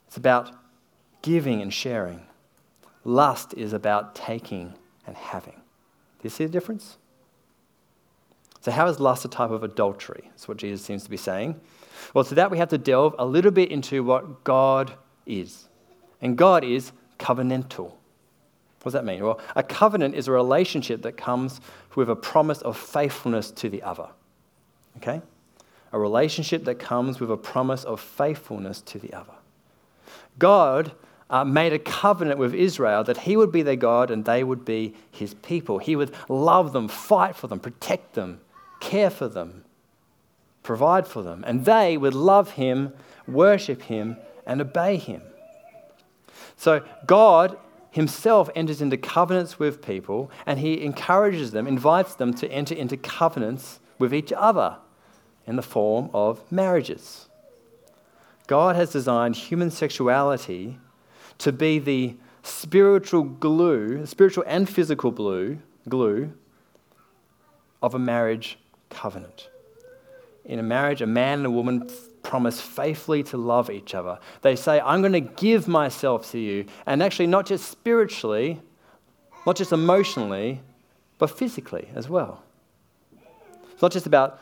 it's 0.06 0.16
about 0.16 0.50
giving 1.22 1.60
and 1.60 1.72
sharing. 1.72 2.22
Lust 3.04 3.54
is 3.54 3.72
about 3.72 4.14
taking 4.14 4.74
and 5.06 5.16
having. 5.16 5.54
Do 5.54 6.24
you 6.24 6.30
see 6.30 6.44
the 6.44 6.50
difference? 6.50 6.98
So, 8.66 8.72
how 8.72 8.88
is 8.88 8.98
lust 8.98 9.24
a 9.24 9.28
type 9.28 9.52
of 9.52 9.62
adultery? 9.62 10.24
That's 10.30 10.48
what 10.48 10.56
Jesus 10.56 10.82
seems 10.82 11.04
to 11.04 11.10
be 11.10 11.16
saying. 11.16 11.60
Well, 12.12 12.24
to 12.24 12.34
that 12.34 12.50
we 12.50 12.58
have 12.58 12.70
to 12.70 12.78
delve 12.78 13.14
a 13.16 13.24
little 13.24 13.52
bit 13.52 13.70
into 13.70 14.02
what 14.02 14.42
God 14.42 14.92
is. 15.24 15.68
And 16.20 16.36
God 16.36 16.64
is 16.64 16.90
covenantal. 17.20 17.92
What 18.82 18.82
does 18.82 18.92
that 18.94 19.04
mean? 19.04 19.22
Well, 19.22 19.38
a 19.54 19.62
covenant 19.62 20.16
is 20.16 20.26
a 20.26 20.32
relationship 20.32 21.02
that 21.02 21.16
comes 21.16 21.60
with 21.94 22.10
a 22.10 22.16
promise 22.16 22.60
of 22.60 22.76
faithfulness 22.76 23.52
to 23.52 23.68
the 23.68 23.84
other. 23.84 24.08
Okay? 24.96 25.22
a 25.92 25.98
relationship 25.98 26.64
that 26.64 26.78
comes 26.78 27.20
with 27.20 27.30
a 27.30 27.36
promise 27.36 27.84
of 27.84 28.00
faithfulness 28.00 28.80
to 28.82 28.98
the 28.98 29.12
other. 29.14 29.32
God 30.38 30.92
uh, 31.30 31.44
made 31.44 31.72
a 31.72 31.78
covenant 31.78 32.38
with 32.38 32.54
Israel 32.54 33.02
that 33.04 33.18
he 33.18 33.36
would 33.36 33.52
be 33.52 33.62
their 33.62 33.76
God 33.76 34.10
and 34.10 34.24
they 34.24 34.44
would 34.44 34.64
be 34.64 34.94
his 35.10 35.34
people. 35.34 35.78
He 35.78 35.96
would 35.96 36.12
love 36.28 36.72
them, 36.72 36.88
fight 36.88 37.36
for 37.36 37.46
them, 37.46 37.60
protect 37.60 38.14
them, 38.14 38.40
care 38.86 39.10
for 39.10 39.28
them, 39.28 39.64
provide 40.62 41.06
for 41.06 41.22
them, 41.22 41.42
and 41.46 41.64
they 41.64 41.96
would 41.96 42.14
love 42.14 42.52
him, 42.52 42.92
worship 43.26 43.82
him, 43.82 44.16
and 44.46 44.60
obey 44.60 44.96
him. 44.96 45.22
So 46.56 46.84
God 47.06 47.58
himself 47.90 48.48
enters 48.54 48.80
into 48.80 48.96
covenants 48.96 49.58
with 49.58 49.82
people 49.82 50.30
and 50.46 50.58
he 50.60 50.84
encourages 50.84 51.50
them, 51.50 51.66
invites 51.66 52.14
them 52.14 52.32
to 52.34 52.50
enter 52.50 52.74
into 52.74 52.96
covenants 52.96 53.80
with 53.98 54.14
each 54.14 54.32
other 54.32 54.76
in 55.46 55.56
the 55.56 55.62
form 55.62 56.10
of 56.14 56.40
marriages. 56.52 57.28
God 58.46 58.76
has 58.76 58.92
designed 58.92 59.34
human 59.34 59.70
sexuality 59.70 60.78
to 61.38 61.52
be 61.52 61.78
the 61.78 62.16
spiritual 62.42 63.24
glue, 63.24 64.06
spiritual 64.06 64.44
and 64.46 64.68
physical 64.68 65.10
glue, 65.10 65.58
glue 65.88 66.32
of 67.82 67.94
a 67.94 67.98
marriage 67.98 68.58
covenant. 68.90 69.48
In 70.44 70.58
a 70.58 70.62
marriage, 70.62 71.02
a 71.02 71.06
man 71.06 71.38
and 71.38 71.46
a 71.46 71.50
woman 71.50 71.88
promise 72.22 72.60
faithfully 72.60 73.22
to 73.24 73.36
love 73.36 73.70
each 73.70 73.94
other. 73.94 74.18
They 74.42 74.56
say, 74.56 74.80
I'm 74.80 75.00
going 75.00 75.12
to 75.12 75.20
give 75.20 75.68
myself 75.68 76.30
to 76.32 76.38
you. 76.38 76.66
And 76.86 77.02
actually, 77.02 77.28
not 77.28 77.46
just 77.46 77.68
spiritually, 77.68 78.60
not 79.46 79.56
just 79.56 79.72
emotionally, 79.72 80.60
but 81.18 81.30
physically 81.30 81.88
as 81.94 82.08
well. 82.08 82.42
It's 83.72 83.82
not 83.82 83.92
just 83.92 84.06
about 84.06 84.40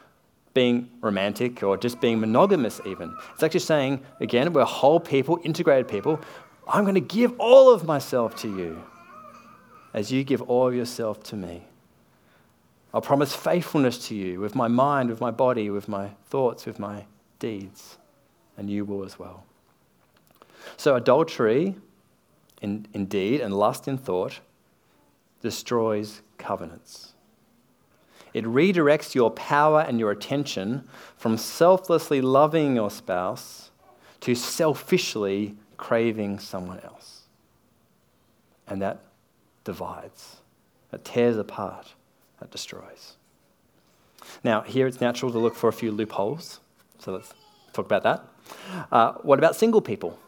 being 0.55 0.89
romantic 1.01 1.63
or 1.63 1.77
just 1.77 2.01
being 2.01 2.21
monogamous, 2.21 2.81
even. 2.87 3.15
It's 3.35 3.43
actually 3.43 3.61
saying, 3.61 4.01
again, 4.21 4.53
we're 4.53 4.65
whole 4.65 5.01
people, 5.01 5.41
integrated 5.43 5.89
people. 5.89 6.21
I'm 6.67 6.85
going 6.85 6.95
to 6.95 7.01
give 7.01 7.39
all 7.39 7.73
of 7.73 7.85
myself 7.85 8.37
to 8.43 8.49
you 8.49 8.83
as 9.93 10.11
you 10.11 10.25
give 10.25 10.43
all 10.43 10.69
of 10.69 10.75
yourself 10.75 11.23
to 11.25 11.37
me. 11.37 11.65
I'll 12.95 13.01
promise 13.01 13.35
faithfulness 13.35 14.07
to 14.07 14.15
you 14.15 14.39
with 14.39 14.55
my 14.55 14.69
mind, 14.69 15.11
with 15.11 15.21
my 15.21 15.33
body, 15.33 15.69
with 15.69 15.89
my 15.89 16.11
thoughts, 16.27 16.65
with 16.65 16.79
my 16.79 17.07
deeds, 17.41 17.99
and 18.57 18.71
you 18.71 18.85
will 18.85 19.05
as 19.05 19.19
well. 19.19 19.45
So, 20.77 20.95
adultery 20.95 21.75
in, 22.63 22.87
in 22.95 23.07
deed 23.07 23.41
and 23.41 23.53
lust 23.53 23.89
in 23.89 23.99
thought 23.99 24.39
destroys 25.43 26.23
covenants. 26.39 27.15
It 28.33 28.45
redirects 28.45 29.13
your 29.13 29.33
power 29.33 29.81
and 29.81 29.99
your 29.99 30.13
attention 30.13 30.89
from 31.17 31.37
selflessly 31.37 32.21
loving 32.21 32.77
your 32.77 32.93
spouse 32.93 33.73
to 34.21 34.37
selfishly 34.37 35.57
craving 35.77 36.39
someone 36.39 36.79
else. 36.81 37.23
And 38.69 38.81
that 38.83 39.01
divides, 39.65 40.37
that 40.93 41.05
tears 41.05 41.37
apart, 41.37 41.95
that 42.45 42.51
destroys. 42.51 43.17
Now, 44.43 44.61
here 44.61 44.87
it's 44.87 45.01
natural 45.01 45.33
to 45.33 45.39
look 45.39 45.55
for 45.55 45.69
a 45.69 45.73
few 45.73 45.91
loopholes. 45.91 46.61
So 46.99 47.13
let's 47.13 47.33
talk 47.73 47.87
about 47.87 48.03
that. 48.03 48.23
Uh, 48.93 49.13
what 49.23 49.39
about 49.39 49.57
single 49.57 49.81
people? 49.81 50.19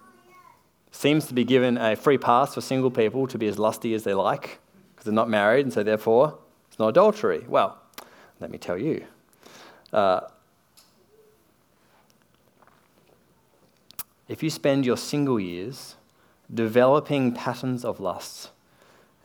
Seems 0.90 1.26
to 1.26 1.34
be 1.34 1.44
given 1.44 1.76
a 1.76 1.94
free 1.94 2.16
pass 2.16 2.54
for 2.54 2.62
single 2.62 2.90
people 2.90 3.26
to 3.26 3.36
be 3.36 3.46
as 3.46 3.58
lusty 3.58 3.92
as 3.92 4.04
they 4.04 4.14
like 4.14 4.60
because 4.94 5.04
they're 5.04 5.12
not 5.12 5.28
married, 5.28 5.66
and 5.66 5.72
so 5.72 5.82
therefore 5.82 6.38
it's 6.68 6.78
not 6.78 6.88
adultery. 6.88 7.44
Well, 7.46 7.78
let 8.40 8.50
me 8.50 8.56
tell 8.56 8.78
you. 8.78 9.04
Uh, 9.92 10.20
if 14.26 14.42
you 14.42 14.48
spend 14.48 14.86
your 14.86 14.96
single 14.96 15.38
years 15.38 15.96
developing 16.52 17.32
patterns 17.32 17.84
of 17.84 18.00
lust, 18.00 18.52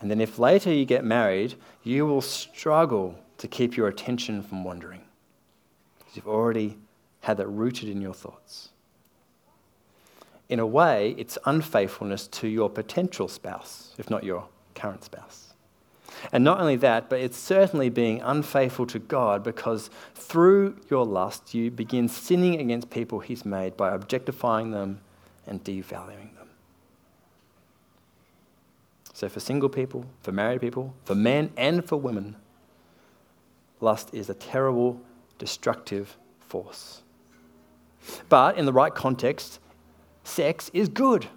and 0.01 0.09
then 0.09 0.19
if 0.19 0.39
later 0.39 0.73
you 0.73 0.83
get 0.83 1.05
married, 1.05 1.55
you 1.83 2.05
will 2.05 2.21
struggle 2.21 3.17
to 3.37 3.47
keep 3.47 3.77
your 3.77 3.87
attention 3.87 4.41
from 4.41 4.63
wandering. 4.63 5.01
Because 5.99 6.15
you've 6.15 6.27
already 6.27 6.77
had 7.21 7.37
that 7.37 7.47
rooted 7.47 7.87
in 7.87 8.01
your 8.01 8.13
thoughts. 8.13 8.69
In 10.49 10.59
a 10.59 10.65
way, 10.65 11.15
it's 11.17 11.37
unfaithfulness 11.45 12.27
to 12.27 12.47
your 12.47 12.69
potential 12.69 13.27
spouse, 13.27 13.93
if 13.97 14.09
not 14.09 14.23
your 14.23 14.47
current 14.75 15.03
spouse. 15.03 15.53
And 16.31 16.43
not 16.43 16.59
only 16.59 16.75
that, 16.77 17.09
but 17.09 17.19
it's 17.19 17.37
certainly 17.37 17.89
being 17.89 18.21
unfaithful 18.21 18.85
to 18.87 18.99
God 18.99 19.43
because 19.43 19.89
through 20.13 20.77
your 20.89 21.05
lust, 21.05 21.53
you 21.53 21.71
begin 21.71 22.07
sinning 22.09 22.59
against 22.59 22.89
people 22.89 23.19
He's 23.19 23.45
made 23.45 23.77
by 23.77 23.93
objectifying 23.93 24.71
them 24.71 24.99
and 25.47 25.63
devaluing 25.63 26.35
them. 26.35 26.40
So, 29.21 29.29
for 29.29 29.39
single 29.39 29.69
people, 29.69 30.07
for 30.23 30.31
married 30.31 30.61
people, 30.61 30.95
for 31.03 31.13
men 31.13 31.51
and 31.55 31.85
for 31.85 31.95
women, 31.95 32.37
lust 33.79 34.09
is 34.15 34.31
a 34.31 34.33
terrible, 34.33 34.99
destructive 35.37 36.17
force. 36.39 37.03
But 38.29 38.57
in 38.57 38.65
the 38.65 38.73
right 38.73 38.95
context, 38.95 39.59
sex 40.23 40.71
is 40.73 40.89
good. 40.89 41.27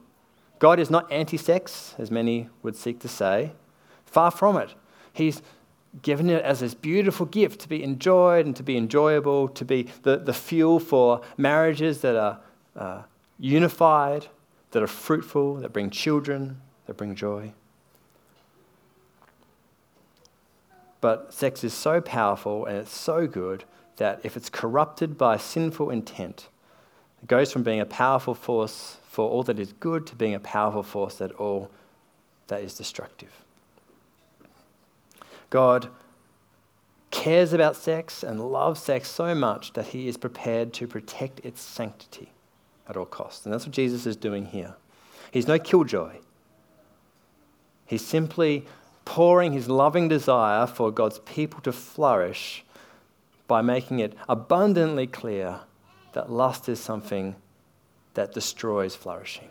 God 0.61 0.81
is 0.81 0.89
not 0.89 1.13
anti 1.13 1.37
sex, 1.37 1.95
as 1.99 2.11
many 2.11 2.49
would 2.63 2.75
seek 2.75 3.01
to 3.01 3.09
say. 3.09 3.53
Far 4.07 4.31
from 4.31 4.57
it. 4.57 4.75
He's 5.13 5.43
given 6.01 6.31
it 6.31 6.43
as 6.43 6.61
this 6.61 6.73
beautiful 6.73 7.27
gift 7.27 7.61
to 7.61 7.69
be 7.69 7.83
enjoyed 7.83 8.47
and 8.47 8.57
to 8.57 8.63
be 8.63 8.79
enjoyable, 8.79 9.49
to 9.49 9.65
be 9.67 9.89
the, 10.05 10.17
the 10.17 10.33
fuel 10.33 10.81
for 10.81 11.21
marriages 11.37 12.01
that 12.01 12.17
are 12.17 12.41
uh, 12.77 13.03
unified, 13.39 14.29
that 14.71 14.83
are 14.83 14.87
fruitful, 14.87 15.57
that 15.57 15.75
bring 15.75 15.91
children, 15.91 16.63
that 16.87 16.97
bring 16.97 17.15
joy. 17.15 17.53
But 21.05 21.35
sex 21.35 21.63
is 21.65 21.75
so 21.75 22.01
powerful 22.01 22.65
and 22.65 22.79
it's 22.79 22.97
so 22.97 23.27
good 23.27 23.65
that 23.97 24.21
if 24.23 24.39
it's 24.39 24.49
corrupted 24.49 25.19
by 25.19 25.37
sinful 25.37 25.91
intent, 25.91 26.49
it 27.23 27.29
goes 27.29 27.53
from 27.53 27.63
being 27.63 27.79
a 27.79 27.85
powerful 27.85 28.35
force 28.35 28.97
for 29.07 29.29
all 29.29 29.43
that 29.43 29.59
is 29.59 29.75
good 29.75 30.07
to 30.07 30.17
being 30.17 30.33
a 30.33 30.41
powerful 30.41 30.83
force 30.83 31.17
that 31.17 31.31
all 31.33 31.71
that 32.47 32.63
is 32.63 32.73
destructive. 32.73 33.45
God 35.51 35.89
cares 37.11 37.53
about 37.53 37.77
sex 37.77 38.23
and 38.23 38.41
loves 38.41 38.81
sex 38.81 39.11
so 39.11 39.35
much 39.35 39.75
that 39.75 39.89
he 39.89 40.09
is 40.09 40.17
prepared 40.17 40.73
to 40.73 40.87
protect 40.87 41.39
its 41.41 41.61
sanctity 41.61 42.33
at 42.89 42.97
all 42.97 43.05
costs. 43.05 43.45
And 43.45 43.53
that's 43.53 43.67
what 43.67 43.75
Jesus 43.75 44.07
is 44.07 44.17
doing 44.17 44.47
here. 44.47 44.75
He's 45.31 45.47
no 45.47 45.59
killjoy. 45.59 46.15
He's 47.85 48.07
simply 48.07 48.65
pouring 49.05 49.53
his 49.53 49.69
loving 49.69 50.09
desire 50.09 50.67
for 50.67 50.91
God's 50.91 51.19
people 51.21 51.61
to 51.61 51.73
flourish 51.73 52.65
by 53.47 53.61
making 53.61 54.01
it 54.01 54.15
abundantly 54.29 55.07
clear 55.07 55.61
that 56.13 56.31
lust 56.31 56.69
is 56.69 56.81
something 56.81 57.37
that 58.15 58.33
destroys 58.33 58.95
flourishing. 58.95 59.49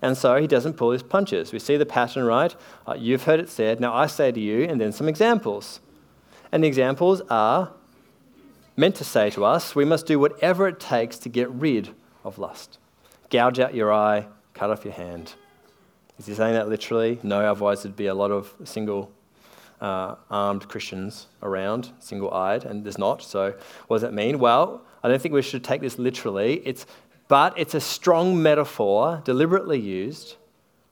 And 0.00 0.16
so 0.16 0.36
he 0.36 0.46
doesn't 0.46 0.74
pull 0.74 0.92
his 0.92 1.02
punches. 1.02 1.52
We 1.52 1.58
see 1.58 1.76
the 1.76 1.86
pattern, 1.86 2.24
right? 2.24 2.54
Uh, 2.86 2.94
you've 2.94 3.24
heard 3.24 3.40
it 3.40 3.50
said, 3.50 3.80
now 3.80 3.94
I 3.94 4.06
say 4.06 4.30
to 4.32 4.40
you, 4.40 4.64
and 4.64 4.80
then 4.80 4.92
some 4.92 5.08
examples. 5.08 5.80
And 6.52 6.64
the 6.64 6.68
examples 6.68 7.20
are 7.28 7.72
meant 8.76 8.94
to 8.96 9.04
say 9.04 9.30
to 9.30 9.44
us, 9.44 9.74
we 9.74 9.84
must 9.84 10.06
do 10.06 10.18
whatever 10.18 10.68
it 10.68 10.80
takes 10.80 11.18
to 11.18 11.28
get 11.28 11.50
rid 11.50 11.90
of 12.24 12.38
lust. 12.38 12.78
Gouge 13.30 13.58
out 13.58 13.74
your 13.74 13.92
eye, 13.92 14.26
cut 14.54 14.70
off 14.70 14.84
your 14.84 14.94
hand. 14.94 15.34
Is 16.20 16.26
he 16.26 16.34
saying 16.34 16.52
that 16.52 16.68
literally? 16.68 17.18
No, 17.22 17.40
otherwise 17.40 17.82
there'd 17.82 17.96
be 17.96 18.08
a 18.08 18.14
lot 18.14 18.30
of 18.30 18.54
single 18.64 19.10
uh, 19.80 20.16
armed 20.30 20.68
Christians 20.68 21.28
around, 21.42 21.92
single 21.98 22.30
eyed, 22.34 22.66
and 22.66 22.84
there's 22.84 22.98
not. 22.98 23.22
So, 23.22 23.54
what 23.86 23.96
does 23.96 24.02
that 24.02 24.12
mean? 24.12 24.38
Well, 24.38 24.82
I 25.02 25.08
don't 25.08 25.18
think 25.22 25.32
we 25.32 25.40
should 25.40 25.64
take 25.64 25.80
this 25.80 25.98
literally. 25.98 26.60
It's, 26.66 26.84
but 27.28 27.58
it's 27.58 27.72
a 27.72 27.80
strong 27.80 28.42
metaphor, 28.42 29.22
deliberately 29.24 29.80
used, 29.80 30.36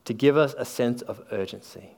to 0.05 0.15
give 0.15 0.35
us 0.35 0.55
a 0.57 0.65
sense 0.65 1.03
of 1.03 1.21
urgency. 1.31 1.91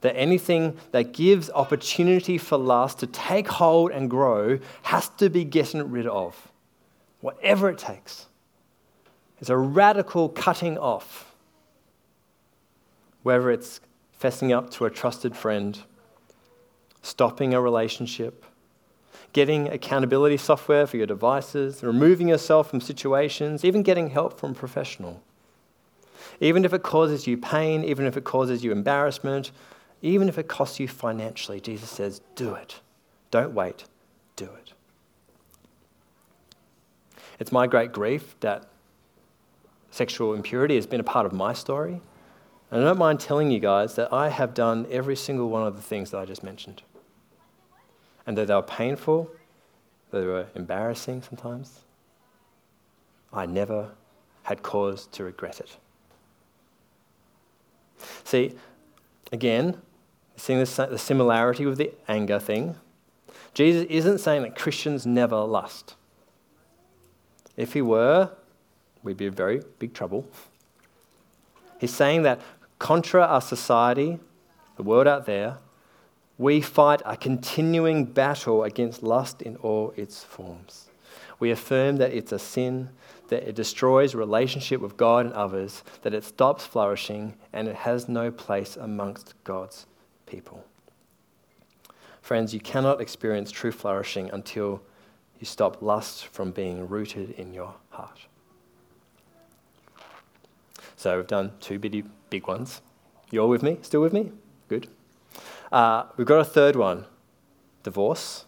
That 0.00 0.16
anything 0.16 0.78
that 0.92 1.12
gives 1.12 1.50
opportunity 1.50 2.38
for 2.38 2.56
lust 2.56 3.00
to 3.00 3.06
take 3.06 3.48
hold 3.48 3.90
and 3.90 4.08
grow 4.08 4.60
has 4.84 5.10
to 5.18 5.28
be 5.28 5.44
getting 5.44 5.90
rid 5.90 6.06
of, 6.06 6.48
whatever 7.20 7.68
it 7.68 7.76
takes. 7.76 8.28
It's 9.40 9.50
a 9.50 9.58
radical 9.58 10.30
cutting 10.30 10.78
off, 10.78 11.29
whether 13.22 13.50
it's 13.50 13.80
fessing 14.20 14.54
up 14.56 14.70
to 14.70 14.84
a 14.84 14.90
trusted 14.90 15.36
friend, 15.36 15.80
stopping 17.02 17.54
a 17.54 17.60
relationship, 17.60 18.44
getting 19.32 19.68
accountability 19.68 20.36
software 20.36 20.86
for 20.86 20.96
your 20.96 21.06
devices, 21.06 21.82
removing 21.82 22.28
yourself 22.28 22.68
from 22.68 22.80
situations, 22.80 23.64
even 23.64 23.82
getting 23.82 24.10
help 24.10 24.38
from 24.38 24.52
a 24.52 24.54
professional. 24.54 25.22
Even 26.40 26.64
if 26.64 26.72
it 26.72 26.82
causes 26.82 27.26
you 27.26 27.36
pain, 27.36 27.84
even 27.84 28.06
if 28.06 28.16
it 28.16 28.24
causes 28.24 28.64
you 28.64 28.72
embarrassment, 28.72 29.52
even 30.02 30.28
if 30.28 30.38
it 30.38 30.48
costs 30.48 30.80
you 30.80 30.88
financially, 30.88 31.60
Jesus 31.60 31.90
says, 31.90 32.20
do 32.34 32.54
it. 32.54 32.80
Don't 33.30 33.54
wait, 33.54 33.84
do 34.36 34.44
it. 34.44 34.72
It's 37.38 37.52
my 37.52 37.66
great 37.66 37.92
grief 37.92 38.34
that 38.40 38.68
sexual 39.90 40.34
impurity 40.34 40.74
has 40.76 40.86
been 40.86 41.00
a 41.00 41.04
part 41.04 41.26
of 41.26 41.32
my 41.32 41.52
story. 41.52 42.00
And 42.70 42.82
I 42.82 42.84
don't 42.84 42.98
mind 42.98 43.18
telling 43.18 43.50
you 43.50 43.58
guys 43.58 43.96
that 43.96 44.12
I 44.12 44.28
have 44.28 44.54
done 44.54 44.86
every 44.90 45.16
single 45.16 45.48
one 45.48 45.66
of 45.66 45.74
the 45.76 45.82
things 45.82 46.10
that 46.10 46.18
I 46.18 46.24
just 46.24 46.42
mentioned. 46.42 46.82
And 48.26 48.38
that 48.38 48.46
they 48.46 48.54
were 48.54 48.62
painful, 48.62 49.30
they 50.12 50.24
were 50.24 50.46
embarrassing 50.54 51.22
sometimes, 51.22 51.80
I 53.32 53.46
never 53.46 53.90
had 54.44 54.62
cause 54.62 55.06
to 55.12 55.24
regret 55.24 55.60
it. 55.60 55.76
See, 58.24 58.54
again, 59.32 59.80
seeing 60.36 60.58
the 60.58 60.98
similarity 60.98 61.66
with 61.66 61.78
the 61.78 61.92
anger 62.08 62.38
thing, 62.38 62.76
Jesus 63.52 63.86
isn't 63.90 64.18
saying 64.18 64.42
that 64.42 64.56
Christians 64.56 65.06
never 65.06 65.36
lust. 65.40 65.96
If 67.56 67.72
he 67.72 67.82
were, 67.82 68.30
we'd 69.02 69.16
be 69.16 69.26
in 69.26 69.34
very 69.34 69.62
big 69.78 69.92
trouble. 69.92 70.26
He's 71.78 71.94
saying 71.94 72.22
that 72.22 72.40
contra 72.80 73.20
our 73.20 73.42
society, 73.42 74.18
the 74.76 74.82
world 74.82 75.06
out 75.06 75.26
there, 75.26 75.58
we 76.38 76.60
fight 76.62 77.02
a 77.04 77.16
continuing 77.16 78.06
battle 78.06 78.64
against 78.64 79.02
lust 79.02 79.42
in 79.42 79.54
all 79.56 79.92
its 79.96 80.24
forms. 80.24 80.88
We 81.38 81.50
affirm 81.50 81.98
that 81.98 82.12
it's 82.12 82.32
a 82.32 82.38
sin, 82.38 82.88
that 83.28 83.46
it 83.46 83.54
destroys 83.54 84.14
relationship 84.14 84.80
with 84.80 84.96
God 84.96 85.26
and 85.26 85.34
others, 85.34 85.84
that 86.02 86.14
it 86.14 86.24
stops 86.24 86.64
flourishing, 86.64 87.34
and 87.52 87.68
it 87.68 87.76
has 87.76 88.08
no 88.08 88.30
place 88.30 88.76
amongst 88.76 89.34
God's 89.44 89.86
people. 90.24 90.64
Friends, 92.22 92.54
you 92.54 92.60
cannot 92.60 93.00
experience 93.00 93.50
true 93.50 93.72
flourishing 93.72 94.30
until 94.30 94.80
you 95.38 95.44
stop 95.44 95.82
lust 95.82 96.26
from 96.28 96.50
being 96.50 96.88
rooted 96.88 97.32
in 97.32 97.52
your 97.52 97.74
heart. 97.90 98.20
So 100.96 101.18
we've 101.18 101.26
done 101.26 101.52
two 101.60 101.78
bitty 101.78 102.04
big 102.30 102.46
ones. 102.46 102.80
You 103.30 103.40
all 103.40 103.48
with 103.48 103.62
me? 103.62 103.78
Still 103.82 104.00
with 104.00 104.12
me? 104.12 104.32
Good. 104.68 104.88
Uh, 105.70 106.04
we've 106.16 106.26
got 106.26 106.40
a 106.40 106.44
third 106.44 106.76
one 106.76 107.06
divorce. 107.82 108.46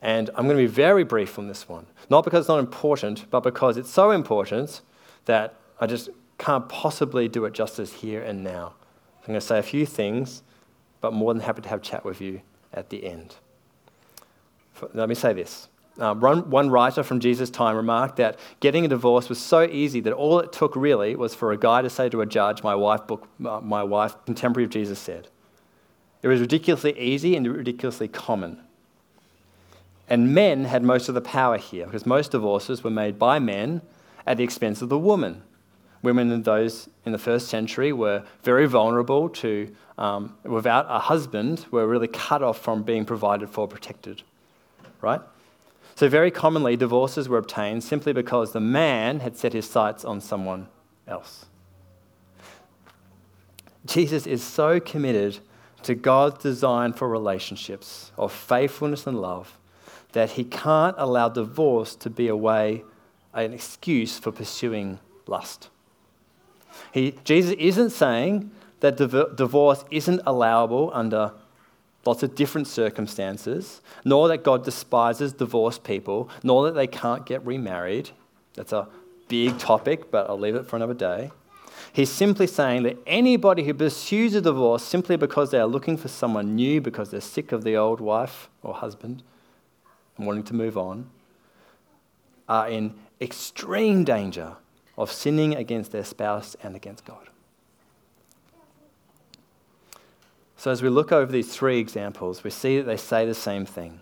And 0.00 0.30
I'm 0.30 0.46
going 0.46 0.56
to 0.56 0.62
be 0.62 0.66
very 0.66 1.04
brief 1.04 1.38
on 1.38 1.46
this 1.46 1.68
one. 1.68 1.86
Not 2.10 2.24
because 2.24 2.40
it's 2.40 2.48
not 2.48 2.58
important, 2.58 3.30
but 3.30 3.40
because 3.40 3.76
it's 3.76 3.90
so 3.90 4.10
important 4.10 4.80
that 5.26 5.54
I 5.80 5.86
just 5.86 6.10
can't 6.38 6.68
possibly 6.68 7.28
do 7.28 7.44
it 7.44 7.54
justice 7.54 7.92
here 7.92 8.20
and 8.20 8.42
now. 8.42 8.74
I'm 9.20 9.28
going 9.28 9.40
to 9.40 9.46
say 9.46 9.60
a 9.60 9.62
few 9.62 9.86
things, 9.86 10.42
but 11.00 11.12
more 11.12 11.32
than 11.32 11.42
happy 11.42 11.62
to 11.62 11.68
have 11.68 11.78
a 11.78 11.82
chat 11.82 12.04
with 12.04 12.20
you 12.20 12.40
at 12.72 12.90
the 12.90 13.06
end. 13.06 13.36
Let 14.92 15.08
me 15.08 15.14
say 15.14 15.32
this. 15.32 15.68
Um, 15.98 16.20
one, 16.20 16.48
one 16.48 16.70
writer 16.70 17.02
from 17.02 17.20
Jesus' 17.20 17.50
time 17.50 17.76
remarked 17.76 18.16
that 18.16 18.38
getting 18.60 18.84
a 18.84 18.88
divorce 18.88 19.28
was 19.28 19.38
so 19.38 19.64
easy 19.64 20.00
that 20.00 20.12
all 20.12 20.38
it 20.38 20.52
took 20.52 20.74
really 20.74 21.14
was 21.14 21.34
for 21.34 21.52
a 21.52 21.58
guy 21.58 21.82
to 21.82 21.90
say 21.90 22.08
to 22.08 22.22
a 22.22 22.26
judge, 22.26 22.62
my 22.62 22.74
wife, 22.74 23.06
book, 23.06 23.28
uh, 23.44 23.60
my 23.60 23.82
wife, 23.82 24.14
contemporary 24.24 24.64
of 24.64 24.70
Jesus 24.70 24.98
said. 24.98 25.28
It 26.22 26.28
was 26.28 26.40
ridiculously 26.40 26.98
easy 26.98 27.36
and 27.36 27.46
ridiculously 27.46 28.08
common. 28.08 28.60
And 30.08 30.34
men 30.34 30.64
had 30.64 30.82
most 30.82 31.08
of 31.08 31.14
the 31.14 31.20
power 31.20 31.58
here 31.58 31.84
because 31.84 32.06
most 32.06 32.30
divorces 32.30 32.82
were 32.82 32.90
made 32.90 33.18
by 33.18 33.38
men 33.38 33.82
at 34.26 34.36
the 34.36 34.44
expense 34.44 34.80
of 34.80 34.88
the 34.88 34.98
woman. 34.98 35.42
Women 36.02 36.30
in 36.32 36.42
those 36.42 36.88
in 37.04 37.12
the 37.12 37.18
first 37.18 37.48
century 37.48 37.92
were 37.92 38.24
very 38.42 38.66
vulnerable 38.66 39.28
to, 39.28 39.74
um, 39.98 40.36
without 40.42 40.86
a 40.88 40.98
husband, 40.98 41.66
were 41.70 41.86
really 41.86 42.08
cut 42.08 42.42
off 42.42 42.58
from 42.58 42.82
being 42.82 43.04
provided 43.04 43.50
for, 43.50 43.68
protected. 43.68 44.22
Right? 45.00 45.20
So, 45.94 46.08
very 46.08 46.30
commonly, 46.30 46.76
divorces 46.76 47.28
were 47.28 47.38
obtained 47.38 47.84
simply 47.84 48.12
because 48.12 48.52
the 48.52 48.60
man 48.60 49.20
had 49.20 49.36
set 49.36 49.52
his 49.52 49.68
sights 49.68 50.04
on 50.04 50.20
someone 50.20 50.68
else. 51.06 51.46
Jesus 53.84 54.26
is 54.26 54.42
so 54.42 54.80
committed 54.80 55.38
to 55.82 55.94
God's 55.94 56.42
design 56.42 56.92
for 56.92 57.08
relationships 57.08 58.12
of 58.16 58.32
faithfulness 58.32 59.06
and 59.06 59.20
love 59.20 59.58
that 60.12 60.32
he 60.32 60.44
can't 60.44 60.94
allow 60.98 61.28
divorce 61.28 61.96
to 61.96 62.10
be 62.10 62.28
a 62.28 62.36
way, 62.36 62.84
an 63.34 63.52
excuse 63.52 64.18
for 64.18 64.30
pursuing 64.30 64.98
lust. 65.26 65.68
He, 66.92 67.14
Jesus 67.24 67.54
isn't 67.58 67.90
saying 67.90 68.50
that 68.80 68.96
divorce 68.96 69.84
isn't 69.90 70.20
allowable 70.26 70.90
under 70.92 71.32
lots 72.04 72.22
of 72.22 72.34
different 72.34 72.66
circumstances, 72.66 73.80
nor 74.04 74.28
that 74.28 74.42
God 74.42 74.64
despises 74.64 75.32
divorced 75.32 75.84
people, 75.84 76.28
nor 76.42 76.64
that 76.64 76.74
they 76.74 76.86
can't 76.86 77.24
get 77.26 77.44
remarried. 77.46 78.10
That's 78.54 78.72
a 78.72 78.88
big 79.28 79.58
topic, 79.58 80.10
but 80.10 80.28
I'll 80.28 80.38
leave 80.38 80.54
it 80.54 80.66
for 80.66 80.76
another 80.76 80.94
day. 80.94 81.30
He's 81.92 82.10
simply 82.10 82.46
saying 82.46 82.84
that 82.84 82.98
anybody 83.06 83.64
who 83.64 83.74
pursues 83.74 84.34
a 84.34 84.40
divorce 84.40 84.82
simply 84.82 85.16
because 85.16 85.50
they 85.50 85.58
are 85.58 85.66
looking 85.66 85.96
for 85.96 86.08
someone 86.08 86.54
new, 86.54 86.80
because 86.80 87.10
they're 87.10 87.20
sick 87.20 87.52
of 87.52 87.64
the 87.64 87.76
old 87.76 88.00
wife 88.00 88.48
or 88.62 88.74
husband 88.74 89.22
and 90.16 90.26
wanting 90.26 90.44
to 90.44 90.54
move 90.54 90.76
on, 90.76 91.10
are 92.48 92.68
in 92.68 92.94
extreme 93.20 94.04
danger 94.04 94.56
of 94.98 95.10
sinning 95.10 95.54
against 95.54 95.92
their 95.92 96.04
spouse 96.04 96.56
and 96.62 96.76
against 96.76 97.04
God. 97.04 97.28
So, 100.62 100.70
as 100.70 100.80
we 100.80 100.90
look 100.90 101.10
over 101.10 101.32
these 101.32 101.52
three 101.52 101.80
examples, 101.80 102.44
we 102.44 102.50
see 102.50 102.76
that 102.76 102.84
they 102.84 102.96
say 102.96 103.26
the 103.26 103.34
same 103.34 103.66
thing. 103.66 103.98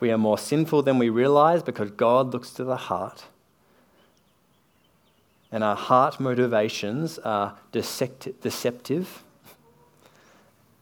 We 0.00 0.10
are 0.10 0.18
more 0.18 0.36
sinful 0.36 0.82
than 0.82 0.98
we 0.98 1.08
realize 1.08 1.62
because 1.62 1.92
God 1.92 2.32
looks 2.32 2.50
to 2.54 2.64
the 2.64 2.76
heart. 2.76 3.26
And 5.52 5.62
our 5.62 5.76
heart 5.76 6.18
motivations 6.18 7.20
are 7.20 7.54
deceptive. 7.70 9.22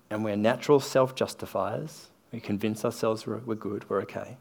And 0.08 0.24
we're 0.24 0.36
natural 0.36 0.80
self 0.80 1.14
justifiers. 1.14 2.08
We 2.32 2.40
convince 2.40 2.82
ourselves 2.82 3.26
we're 3.26 3.54
good, 3.54 3.84
we're 3.90 4.00
okay. 4.00 4.38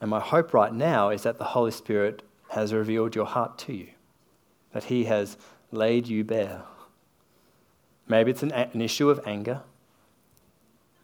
And 0.00 0.08
my 0.08 0.20
hope 0.20 0.54
right 0.54 0.72
now 0.72 1.10
is 1.10 1.24
that 1.24 1.36
the 1.36 1.44
Holy 1.52 1.70
Spirit 1.70 2.22
has 2.52 2.72
revealed 2.72 3.14
your 3.14 3.26
heart 3.26 3.58
to 3.58 3.74
you, 3.74 3.88
that 4.72 4.84
He 4.84 5.04
has 5.04 5.36
laid 5.70 6.08
you 6.08 6.24
bare. 6.24 6.62
Maybe 8.08 8.30
it's 8.30 8.42
an, 8.42 8.52
an 8.52 8.80
issue 8.80 9.10
of 9.10 9.20
anger. 9.26 9.62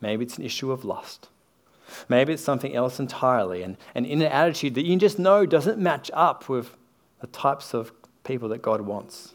Maybe 0.01 0.25
it's 0.25 0.39
an 0.39 0.45
issue 0.45 0.71
of 0.71 0.85
lust. 0.85 1.29
Maybe 2.09 2.33
it's 2.33 2.45
something 2.45 2.75
else 2.75 3.01
entirely, 3.01 3.63
and, 3.63 3.77
and 3.95 4.05
in 4.05 4.21
an 4.21 4.31
attitude 4.31 4.75
that 4.75 4.85
you 4.85 4.97
just 4.97 5.19
know 5.19 5.47
doesn't 5.47 5.79
match 5.79 6.11
up 6.13 6.49
with 6.49 6.77
the 7.21 7.27
types 7.29 7.75
of 7.75 7.93
people 8.25 8.49
that 8.51 8.61
God 8.61 8.83
wants. 8.83 9.35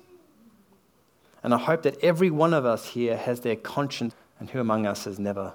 And 1.41 1.53
I 1.53 1.57
hope 1.57 1.81
that 1.81 2.01
every 2.03 2.29
one 2.29 2.53
of 2.53 2.65
us 2.65 2.89
here 2.89 3.17
has 3.17 3.41
their 3.41 3.55
conscience, 3.55 4.13
and 4.39 4.49
who 4.51 4.59
among 4.59 4.85
us 4.85 5.05
has 5.05 5.19
never 5.19 5.53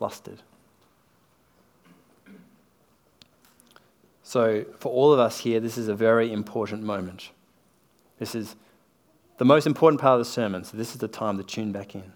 lusted? 0.00 0.42
So, 4.22 4.64
for 4.78 4.90
all 4.90 5.12
of 5.12 5.20
us 5.20 5.40
here, 5.40 5.60
this 5.60 5.78
is 5.78 5.88
a 5.88 5.94
very 5.94 6.32
important 6.32 6.82
moment. 6.82 7.30
This 8.18 8.34
is 8.34 8.56
the 9.38 9.44
most 9.44 9.66
important 9.66 10.00
part 10.00 10.20
of 10.20 10.26
the 10.26 10.30
sermon, 10.30 10.64
so 10.64 10.76
this 10.76 10.92
is 10.92 10.98
the 10.98 11.08
time 11.08 11.36
to 11.38 11.44
tune 11.44 11.72
back 11.72 11.94
in. 11.94 12.12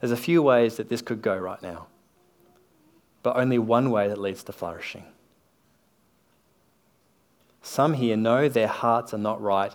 There's 0.00 0.12
a 0.12 0.16
few 0.16 0.42
ways 0.42 0.76
that 0.76 0.88
this 0.88 1.02
could 1.02 1.22
go 1.22 1.36
right 1.36 1.62
now, 1.62 1.86
but 3.22 3.36
only 3.36 3.58
one 3.58 3.90
way 3.90 4.08
that 4.08 4.18
leads 4.18 4.42
to 4.44 4.52
flourishing. 4.52 5.04
Some 7.62 7.94
here 7.94 8.16
know 8.16 8.48
their 8.48 8.68
hearts 8.68 9.12
are 9.12 9.18
not 9.18 9.40
right, 9.40 9.72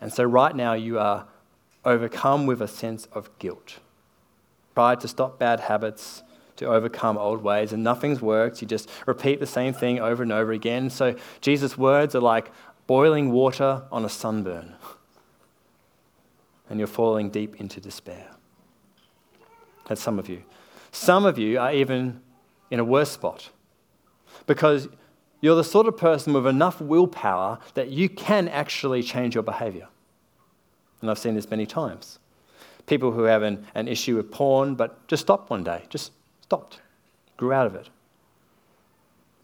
and 0.00 0.12
so 0.12 0.24
right 0.24 0.54
now 0.54 0.72
you 0.72 0.98
are 0.98 1.26
overcome 1.84 2.46
with 2.46 2.60
a 2.60 2.68
sense 2.68 3.06
of 3.12 3.30
guilt. 3.38 3.78
Try 4.74 4.94
to 4.94 5.08
stop 5.08 5.38
bad 5.38 5.60
habits, 5.60 6.22
to 6.60 6.66
overcome 6.66 7.16
old 7.16 7.42
ways, 7.42 7.72
and 7.72 7.82
nothing's 7.82 8.20
worked. 8.20 8.60
You 8.60 8.68
just 8.68 8.88
repeat 9.06 9.40
the 9.40 9.46
same 9.46 9.72
thing 9.72 9.98
over 9.98 10.22
and 10.22 10.30
over 10.30 10.52
again. 10.52 10.90
So 10.90 11.14
Jesus' 11.40 11.76
words 11.76 12.14
are 12.14 12.20
like 12.20 12.50
boiling 12.86 13.32
water 13.32 13.82
on 13.90 14.04
a 14.04 14.08
sunburn 14.08 14.74
and 16.70 16.78
you're 16.78 16.86
falling 16.86 17.28
deep 17.28 17.60
into 17.60 17.80
despair. 17.80 18.28
That's 19.86 20.00
some 20.00 20.18
of 20.18 20.28
you. 20.28 20.44
Some 20.92 21.26
of 21.26 21.36
you 21.36 21.58
are 21.58 21.72
even 21.74 22.20
in 22.70 22.78
a 22.78 22.84
worse 22.84 23.10
spot 23.10 23.50
because 24.46 24.88
you're 25.40 25.56
the 25.56 25.64
sort 25.64 25.86
of 25.86 25.96
person 25.96 26.32
with 26.32 26.46
enough 26.46 26.80
willpower 26.80 27.58
that 27.74 27.88
you 27.88 28.08
can 28.08 28.48
actually 28.48 29.02
change 29.02 29.34
your 29.34 29.42
behavior. 29.42 29.88
And 31.00 31.10
I've 31.10 31.18
seen 31.18 31.34
this 31.34 31.50
many 31.50 31.66
times. 31.66 32.18
People 32.86 33.12
who 33.12 33.24
have 33.24 33.42
an, 33.42 33.66
an 33.74 33.88
issue 33.88 34.16
with 34.16 34.30
porn, 34.30 34.74
but 34.74 35.06
just 35.08 35.22
stopped 35.22 35.50
one 35.50 35.64
day, 35.64 35.84
just 35.88 36.12
stopped, 36.42 36.80
grew 37.36 37.52
out 37.52 37.66
of 37.66 37.74
it. 37.74 37.88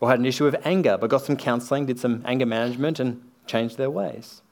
Or 0.01 0.11
had 0.11 0.19
an 0.19 0.27
issue 0.27 0.45
with 0.45 0.57
anger, 0.67 0.99
but 0.99 1.09
got 1.09 1.23
some 1.23 1.37
counseling, 1.37 1.87
did 1.87 1.99
some 1.99 2.23
anger 2.27 2.47
management, 2.47 3.01
and 3.01 3.23
changed 3.47 3.79
their 3.79 3.91
ways. 3.91 4.43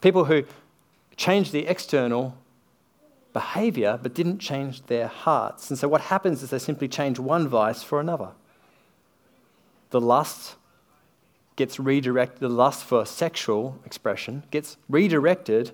People 0.00 0.24
who 0.24 0.44
changed 1.20 1.52
the 1.52 1.66
external 1.66 2.34
behavior 3.34 4.00
but 4.02 4.14
didn't 4.14 4.38
change 4.38 4.86
their 4.86 5.06
hearts. 5.06 5.68
And 5.68 5.78
so 5.78 5.86
what 5.86 6.00
happens 6.00 6.42
is 6.42 6.48
they 6.48 6.58
simply 6.58 6.88
change 6.88 7.18
one 7.18 7.46
vice 7.46 7.82
for 7.82 8.00
another. 8.00 8.30
the 9.90 10.00
lust 10.00 10.54
gets 11.56 11.78
redirected, 11.80 12.40
the 12.40 12.48
lust 12.48 12.84
for 12.84 13.04
sexual 13.04 13.78
expression 13.84 14.44
gets 14.50 14.76
redirected 14.88 15.72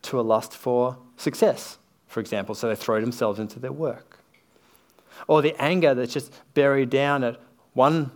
to 0.00 0.18
a 0.18 0.22
lust 0.22 0.52
for 0.54 0.96
success, 1.16 1.76
for 2.06 2.20
example, 2.20 2.54
so 2.54 2.68
they 2.68 2.76
throw 2.76 3.00
themselves 3.00 3.38
into 3.40 3.58
their 3.58 3.72
work. 3.72 4.20
Or 5.26 5.42
the 5.42 5.60
anger 5.60 5.92
that's 5.92 6.14
just 6.14 6.32
buried 6.54 6.88
down 6.88 7.24
at 7.24 7.40
one, 7.74 8.12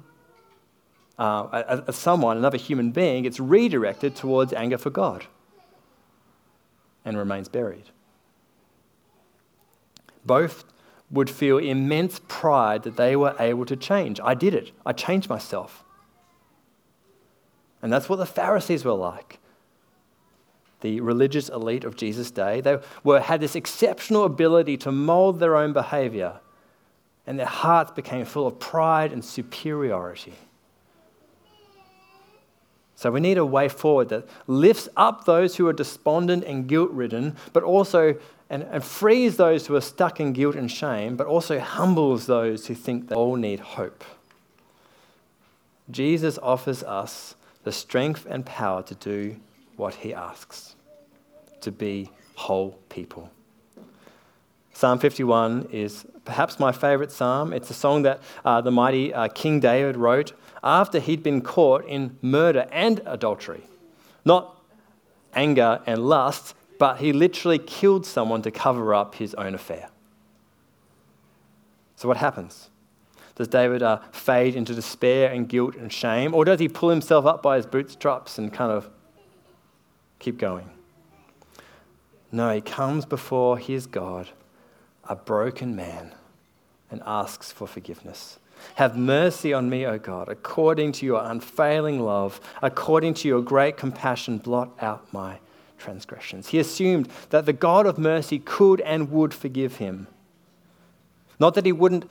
uh, 1.18 1.92
someone, 1.92 2.36
another 2.38 2.56
human 2.56 2.92
being, 2.92 3.24
gets 3.24 3.40
redirected 3.40 4.14
towards 4.14 4.52
anger 4.52 4.78
for 4.78 4.90
God 4.90 5.26
and 7.04 7.16
remains 7.16 7.48
buried. 7.48 7.84
Both 10.24 10.64
would 11.10 11.28
feel 11.28 11.58
immense 11.58 12.20
pride 12.26 12.84
that 12.84 12.96
they 12.96 13.16
were 13.16 13.36
able 13.38 13.66
to 13.66 13.76
change. 13.76 14.20
I 14.22 14.34
did 14.34 14.54
it, 14.54 14.72
I 14.86 14.92
changed 14.92 15.28
myself. 15.28 15.84
And 17.82 17.92
that's 17.92 18.08
what 18.08 18.16
the 18.16 18.26
Pharisees 18.26 18.84
were 18.84 18.92
like. 18.92 19.40
The 20.80 21.00
religious 21.00 21.48
elite 21.48 21.84
of 21.84 21.96
Jesus' 21.96 22.30
day, 22.30 22.60
they 22.60 22.78
were, 23.04 23.20
had 23.20 23.40
this 23.40 23.54
exceptional 23.54 24.24
ability 24.24 24.76
to 24.78 24.92
mold 24.92 25.38
their 25.38 25.56
own 25.56 25.72
behavior, 25.72 26.40
and 27.26 27.38
their 27.38 27.46
hearts 27.46 27.92
became 27.92 28.24
full 28.24 28.46
of 28.46 28.58
pride 28.58 29.12
and 29.12 29.24
superiority. 29.24 30.34
So 32.94 33.10
we 33.10 33.20
need 33.20 33.38
a 33.38 33.44
way 33.44 33.68
forward 33.68 34.10
that 34.10 34.28
lifts 34.46 34.88
up 34.96 35.24
those 35.24 35.56
who 35.56 35.66
are 35.66 35.72
despondent 35.72 36.44
and 36.44 36.68
guilt 36.68 36.90
ridden, 36.90 37.36
but 37.52 37.62
also 37.62 38.16
and, 38.48 38.64
and 38.64 38.84
frees 38.84 39.38
those 39.38 39.66
who 39.66 39.74
are 39.74 39.80
stuck 39.80 40.20
in 40.20 40.34
guilt 40.34 40.54
and 40.54 40.70
shame, 40.70 41.16
but 41.16 41.26
also 41.26 41.58
humbles 41.58 42.26
those 42.26 42.66
who 42.66 42.74
think 42.74 43.08
they 43.08 43.14
all 43.14 43.36
need 43.36 43.60
hope. 43.60 44.04
Jesus 45.90 46.38
offers 46.38 46.82
us 46.82 47.34
the 47.64 47.72
strength 47.72 48.26
and 48.28 48.44
power 48.44 48.82
to 48.82 48.94
do 48.94 49.36
what 49.76 49.94
he 49.94 50.12
asks 50.12 50.74
to 51.62 51.72
be 51.72 52.10
whole 52.34 52.78
people. 52.88 53.30
Psalm 54.74 54.98
51 54.98 55.68
is 55.70 56.04
perhaps 56.24 56.58
my 56.58 56.72
favorite 56.72 57.12
psalm. 57.12 57.52
It's 57.52 57.70
a 57.70 57.74
song 57.74 58.02
that 58.02 58.20
uh, 58.44 58.60
the 58.60 58.70
mighty 58.70 59.14
uh, 59.14 59.28
King 59.28 59.60
David 59.60 59.96
wrote 59.96 60.32
after 60.62 61.00
he'd 61.00 61.22
been 61.22 61.40
caught 61.40 61.84
in 61.86 62.16
murder 62.22 62.66
and 62.70 63.00
adultery. 63.06 63.64
Not 64.24 64.56
anger 65.34 65.80
and 65.86 66.06
lust, 66.06 66.54
but 66.78 66.98
he 66.98 67.12
literally 67.12 67.58
killed 67.58 68.06
someone 68.06 68.42
to 68.42 68.50
cover 68.50 68.94
up 68.94 69.14
his 69.16 69.34
own 69.34 69.54
affair. 69.54 69.88
So, 71.96 72.08
what 72.08 72.16
happens? 72.16 72.70
Does 73.34 73.48
David 73.48 73.82
uh, 73.82 74.00
fade 74.12 74.54
into 74.56 74.74
despair 74.74 75.30
and 75.32 75.48
guilt 75.48 75.74
and 75.76 75.92
shame? 75.92 76.34
Or 76.34 76.44
does 76.44 76.60
he 76.60 76.68
pull 76.68 76.90
himself 76.90 77.24
up 77.24 77.42
by 77.42 77.56
his 77.56 77.66
bootstraps 77.66 78.38
and 78.38 78.52
kind 78.52 78.70
of 78.70 78.90
keep 80.18 80.38
going? 80.38 80.68
No, 82.30 82.54
he 82.54 82.60
comes 82.60 83.04
before 83.04 83.58
his 83.58 83.86
God, 83.86 84.28
a 85.04 85.16
broken 85.16 85.76
man, 85.76 86.12
and 86.90 87.02
asks 87.06 87.52
for 87.52 87.66
forgiveness. 87.66 88.38
Have 88.76 88.96
mercy 88.96 89.52
on 89.52 89.68
me, 89.68 89.86
O 89.86 89.98
God, 89.98 90.28
according 90.28 90.92
to 90.92 91.06
your 91.06 91.22
unfailing 91.24 92.00
love, 92.00 92.40
according 92.60 93.14
to 93.14 93.28
your 93.28 93.42
great 93.42 93.76
compassion, 93.76 94.38
blot 94.38 94.70
out 94.80 95.12
my 95.12 95.38
transgressions. 95.78 96.48
He 96.48 96.58
assumed 96.58 97.08
that 97.30 97.46
the 97.46 97.52
God 97.52 97.86
of 97.86 97.98
mercy 97.98 98.38
could 98.38 98.80
and 98.82 99.10
would 99.10 99.34
forgive 99.34 99.76
him. 99.76 100.06
Not 101.38 101.54
that 101.54 101.66
he 101.66 101.72
wouldn't 101.72 102.08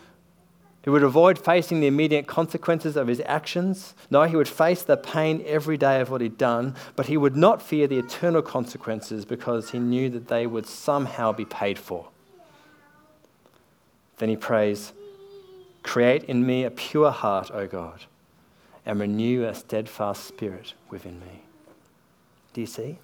he 0.84 0.90
would 0.90 1.04
avoid 1.04 1.38
facing 1.38 1.80
the 1.80 1.88
immediate 1.88 2.26
consequences 2.26 2.96
of 2.98 3.08
his 3.08 3.22
actions. 3.26 3.94
No, 4.10 4.24
he 4.24 4.36
would 4.36 4.48
face 4.48 4.82
the 4.82 4.98
pain 4.98 5.44
every 5.46 5.78
day 5.78 6.02
of 6.02 6.10
what 6.10 6.22
he'd 6.22 6.40
done, 6.40 6.76
but 6.96 7.06
he 7.06 7.18
would 7.18 7.36
not 7.36 7.62
fear 7.62 7.86
the 7.86 8.00
eternal 8.00 8.42
consequences 8.42 9.24
because 9.24 9.72
he 9.72 9.80
knew 9.80 10.10
that 10.10 10.28
they 10.28 10.48
would 10.48 10.66
somehow 10.66 11.32
be 11.32 11.46
paid 11.46 11.78
for. 11.78 12.08
Then 14.18 14.30
he 14.30 14.36
prays, 14.36 14.92
Create 15.84 16.24
in 16.26 16.46
me 16.46 16.64
a 16.64 16.72
pure 16.72 17.12
heart, 17.12 17.52
O 17.52 17.68
God, 17.68 18.06
and 18.86 19.00
renew 19.00 19.46
a 19.46 19.56
steadfast 19.56 20.26
spirit 20.26 20.74
within 20.90 21.20
me. 21.20 21.44
Do 22.54 22.62
you 22.62 22.68
see? 22.68 23.00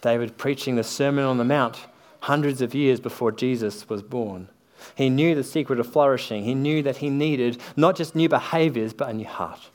David 0.00 0.38
preaching 0.38 0.76
the 0.76 0.84
Sermon 0.84 1.24
on 1.24 1.38
the 1.38 1.44
Mount 1.44 1.86
hundreds 2.20 2.60
of 2.60 2.74
years 2.74 3.00
before 3.00 3.32
Jesus 3.32 3.88
was 3.88 4.02
born 4.02 4.48
he 4.94 5.10
knew 5.10 5.34
the 5.34 5.44
secret 5.44 5.80
of 5.80 5.90
flourishing. 5.92 6.44
He 6.44 6.54
knew 6.54 6.82
that 6.82 6.98
he 6.98 7.10
needed 7.10 7.58
not 7.76 7.96
just 7.96 8.14
new 8.14 8.28
behaviors, 8.28 8.92
but 8.92 9.08
a 9.08 9.12
new 9.12 9.26
heart, 9.26 9.70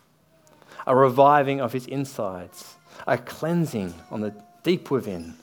a 0.87 0.95
reviving 0.95 1.59
of 1.61 1.73
his 1.73 1.87
insides, 1.87 2.75
a 3.07 3.17
cleansing 3.17 3.93
on 4.09 4.21
the 4.21 4.33
deep 4.63 4.91
within. 4.91 5.35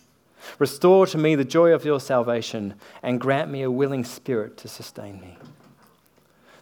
Restore 0.59 1.07
to 1.07 1.19
me 1.19 1.35
the 1.35 1.45
joy 1.45 1.73
of 1.73 1.85
your 1.85 2.01
salvation 2.01 2.75
and 3.03 3.21
grant 3.21 3.51
me 3.51 3.63
a 3.63 3.71
willing 3.71 4.05
spirit 4.05 4.57
to 4.59 4.69
sustain 4.69 5.21
me. 5.21 5.37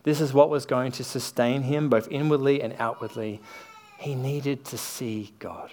This 0.02 0.20
is 0.20 0.32
what 0.32 0.50
was 0.50 0.66
going 0.66 0.92
to 0.92 1.04
sustain 1.04 1.62
him 1.62 1.88
both 1.88 2.08
inwardly 2.10 2.62
and 2.62 2.74
outwardly. 2.78 3.40
He 3.98 4.14
needed 4.14 4.64
to 4.66 4.78
see 4.78 5.32
God. 5.38 5.70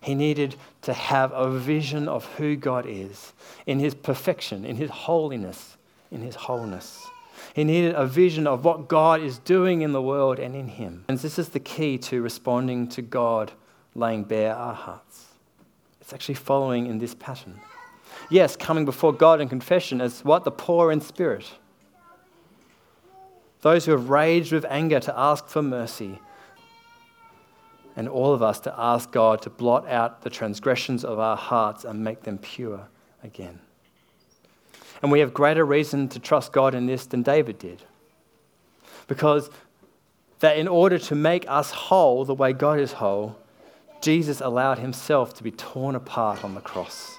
He 0.00 0.14
needed 0.14 0.54
to 0.82 0.92
have 0.92 1.32
a 1.32 1.50
vision 1.50 2.08
of 2.08 2.24
who 2.34 2.56
God 2.56 2.84
is 2.86 3.32
in 3.64 3.78
his 3.78 3.94
perfection, 3.94 4.64
in 4.64 4.76
his 4.76 4.90
holiness, 4.90 5.76
in 6.10 6.20
his 6.20 6.34
wholeness. 6.34 7.06
He 7.54 7.64
needed 7.64 7.94
a 7.94 8.06
vision 8.06 8.46
of 8.46 8.64
what 8.64 8.88
God 8.88 9.20
is 9.22 9.38
doing 9.38 9.80
in 9.82 9.92
the 9.92 10.02
world 10.02 10.38
and 10.38 10.54
in 10.54 10.68
him. 10.68 11.04
And 11.08 11.18
this 11.18 11.38
is 11.38 11.48
the 11.48 11.60
key 11.60 11.98
to 11.98 12.22
responding 12.22 12.88
to 12.88 13.02
God 13.02 13.52
laying 13.94 14.24
bare 14.24 14.54
our 14.54 14.74
hearts. 14.74 15.24
It's 16.06 16.12
actually 16.12 16.36
following 16.36 16.86
in 16.86 17.00
this 17.00 17.16
pattern. 17.16 17.58
Yes, 18.30 18.54
coming 18.54 18.84
before 18.84 19.12
God 19.12 19.40
in 19.40 19.48
confession 19.48 20.00
as 20.00 20.24
what? 20.24 20.44
The 20.44 20.52
poor 20.52 20.92
in 20.92 21.00
spirit. 21.00 21.50
Those 23.62 23.86
who 23.86 23.90
have 23.90 24.08
raged 24.08 24.52
with 24.52 24.64
anger 24.66 25.00
to 25.00 25.18
ask 25.18 25.48
for 25.48 25.62
mercy. 25.62 26.20
And 27.96 28.08
all 28.08 28.32
of 28.32 28.40
us 28.40 28.60
to 28.60 28.74
ask 28.78 29.10
God 29.10 29.42
to 29.42 29.50
blot 29.50 29.88
out 29.88 30.22
the 30.22 30.30
transgressions 30.30 31.04
of 31.04 31.18
our 31.18 31.36
hearts 31.36 31.84
and 31.84 32.04
make 32.04 32.22
them 32.22 32.38
pure 32.38 32.86
again. 33.24 33.58
And 35.02 35.10
we 35.10 35.18
have 35.18 35.34
greater 35.34 35.64
reason 35.64 36.08
to 36.10 36.20
trust 36.20 36.52
God 36.52 36.72
in 36.72 36.86
this 36.86 37.04
than 37.06 37.24
David 37.24 37.58
did. 37.58 37.82
Because 39.08 39.50
that 40.38 40.56
in 40.56 40.68
order 40.68 41.00
to 41.00 41.16
make 41.16 41.46
us 41.48 41.72
whole 41.72 42.24
the 42.24 42.32
way 42.32 42.52
God 42.52 42.78
is 42.78 42.92
whole, 42.92 43.36
Jesus 44.06 44.40
allowed 44.40 44.78
himself 44.78 45.34
to 45.34 45.42
be 45.42 45.50
torn 45.50 45.96
apart 45.96 46.44
on 46.44 46.54
the 46.54 46.60
cross. 46.60 47.18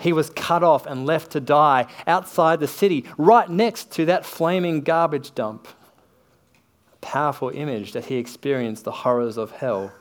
He 0.00 0.10
was 0.10 0.30
cut 0.30 0.62
off 0.62 0.86
and 0.86 1.04
left 1.04 1.32
to 1.32 1.38
die 1.40 1.86
outside 2.06 2.60
the 2.60 2.66
city, 2.66 3.04
right 3.18 3.46
next 3.46 3.92
to 3.92 4.06
that 4.06 4.24
flaming 4.24 4.80
garbage 4.80 5.34
dump. 5.34 5.68
A 6.94 6.96
powerful 7.04 7.50
image 7.50 7.92
that 7.92 8.06
he 8.06 8.16
experienced 8.16 8.84
the 8.84 8.90
horrors 8.90 9.36
of 9.36 9.50
hell. 9.50 9.92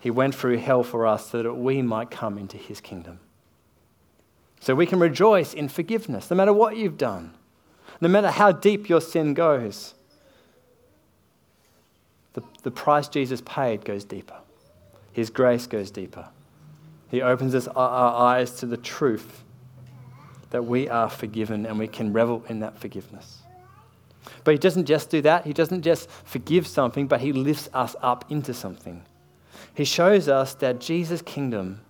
He 0.00 0.10
went 0.10 0.34
through 0.34 0.56
hell 0.56 0.82
for 0.82 1.06
us 1.06 1.28
so 1.28 1.42
that 1.42 1.52
we 1.52 1.82
might 1.82 2.10
come 2.10 2.38
into 2.38 2.56
his 2.56 2.80
kingdom. 2.80 3.20
So 4.60 4.74
we 4.74 4.86
can 4.86 5.00
rejoice 5.00 5.52
in 5.52 5.68
forgiveness, 5.68 6.30
no 6.30 6.36
matter 6.38 6.54
what 6.54 6.78
you've 6.78 6.96
done, 6.96 7.34
no 8.00 8.08
matter 8.08 8.30
how 8.30 8.52
deep 8.52 8.88
your 8.88 9.02
sin 9.02 9.34
goes. 9.34 9.92
The, 12.32 12.42
the 12.62 12.70
price 12.70 13.08
Jesus 13.08 13.42
paid 13.42 13.84
goes 13.84 14.02
deeper, 14.02 14.36
His 15.16 15.30
grace 15.30 15.66
goes 15.66 15.90
deeper. 15.90 16.28
He 17.08 17.22
opens 17.22 17.54
us, 17.54 17.66
our 17.68 18.34
eyes 18.34 18.50
to 18.56 18.66
the 18.66 18.76
truth 18.76 19.44
that 20.50 20.66
we 20.66 20.90
are 20.90 21.08
forgiven 21.08 21.64
and 21.64 21.78
we 21.78 21.88
can 21.88 22.12
revel 22.12 22.44
in 22.50 22.60
that 22.60 22.78
forgiveness. 22.78 23.38
But 24.44 24.52
He 24.52 24.58
doesn't 24.58 24.84
just 24.84 25.08
do 25.08 25.22
that, 25.22 25.46
He 25.46 25.54
doesn't 25.54 25.80
just 25.80 26.10
forgive 26.10 26.66
something, 26.66 27.06
but 27.06 27.22
He 27.22 27.32
lifts 27.32 27.70
us 27.72 27.96
up 28.02 28.30
into 28.30 28.52
something. 28.52 29.06
He 29.72 29.86
shows 29.86 30.28
us 30.28 30.52
that 30.56 30.80
Jesus' 30.80 31.22
kingdom 31.22 31.80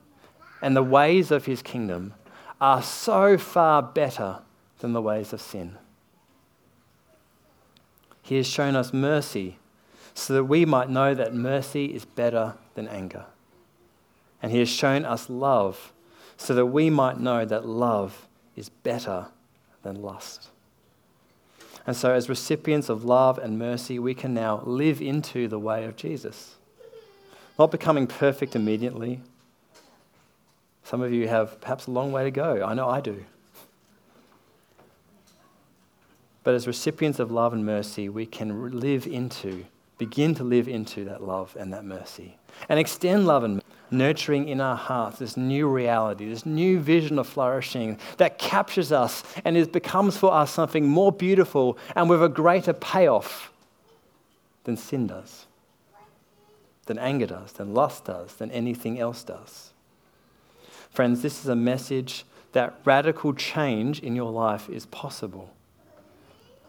and 0.63 0.77
the 0.77 0.85
ways 0.85 1.33
of 1.33 1.47
His 1.47 1.63
kingdom 1.63 2.15
are 2.61 2.81
so 2.81 3.37
far 3.37 3.83
better 3.83 4.39
than 4.79 4.93
the 4.93 5.03
ways 5.03 5.33
of 5.33 5.41
sin. 5.41 5.79
He 8.23 8.37
has 8.37 8.47
shown 8.47 8.77
us 8.77 8.93
mercy 8.93 9.59
so 10.17 10.33
that 10.33 10.45
we 10.45 10.65
might 10.65 10.89
know 10.89 11.15
that 11.15 11.35
mercy 11.35 11.85
is 11.87 12.07
better 12.07 12.55
than 12.75 12.89
anger. 12.89 13.27
And 14.43 14.51
He 14.51 14.59
has 14.61 14.69
shown 14.69 15.05
us 15.05 15.29
love 15.29 15.93
so 16.39 16.55
that 16.55 16.67
we 16.67 16.89
might 16.89 17.21
know 17.21 17.45
that 17.45 17.67
love 17.67 18.27
is 18.57 18.71
better 18.71 19.27
than 19.83 20.01
lust. 20.01 20.49
And 21.87 21.95
so, 21.95 22.13
as 22.13 22.29
recipients 22.31 22.89
of 22.89 23.05
love 23.05 23.39
and 23.39 23.59
mercy, 23.59 23.99
we 23.99 24.15
can 24.15 24.33
now 24.33 24.63
live 24.65 25.03
into 25.03 25.49
the 25.49 25.59
way 25.59 25.85
of 25.85 25.97
Jesus. 25.97 26.57
Not 27.59 27.71
becoming 27.71 28.07
perfect 28.07 28.57
immediately, 28.57 29.21
some 30.83 31.03
of 31.03 31.13
you 31.13 31.29
have 31.29 31.61
perhaps 31.61 31.89
a 31.89 31.91
long 31.91 32.11
way 32.11 32.25
to 32.25 32.31
go. 32.31 32.65
I 32.65 32.73
know 32.73 32.89
I 32.89 33.01
do. 33.01 33.25
But 36.43 36.55
as 36.55 36.67
recipients 36.67 37.19
of 37.19 37.31
love 37.31 37.53
and 37.53 37.67
mercy, 37.67 38.09
we 38.09 38.25
can 38.25 38.81
live 38.81 39.07
into, 39.07 39.67
begin 39.99 40.35
to 40.35 40.45
live 40.45 40.69
into 40.69 41.05
that 41.05 41.23
love 41.23 41.57
and 41.59 41.73
that 41.73 41.85
mercy. 41.85 42.37
And 42.69 42.79
extend 42.79 43.27
love 43.27 43.45
and 43.45 43.63
nurturing 43.91 44.49
in 44.49 44.61
our 44.61 44.77
hearts 44.77 45.19
this 45.19 45.37
new 45.37 45.69
reality, 45.69 46.29
this 46.29 46.45
new 46.45 46.81
vision 46.81 47.19
of 47.19 47.27
flourishing 47.27 47.99
that 48.19 48.39
captures 48.39 48.93
us 48.93 49.23
and 49.45 49.57
it 49.57 49.73
becomes 49.73 50.17
for 50.17 50.33
us 50.33 50.53
something 50.53 50.87
more 50.87 51.13
beautiful 51.13 51.79
and 51.95 52.11
with 52.11 52.23
a 52.23 52.29
greater 52.29 52.73
payoff 52.73 53.53
than 54.65 54.77
sin 54.77 55.07
does, 55.07 55.47
than 56.87 56.99
anger 56.99 57.27
does, 57.27 57.53
than 57.53 57.73
lust 57.73 58.05
does, 58.05 58.35
than 58.35 58.51
anything 58.51 58.99
else 58.99 59.23
does. 59.23 59.71
Friends, 60.91 61.23
this 61.23 61.41
is 61.41 61.49
a 61.49 61.57
message 61.57 62.25
that 62.53 62.81
radical 62.85 63.35
change 63.35 64.01
in 64.01 64.17
your 64.17 64.33
life 64.33 64.69
is 64.69 64.87
possible, 64.87 65.51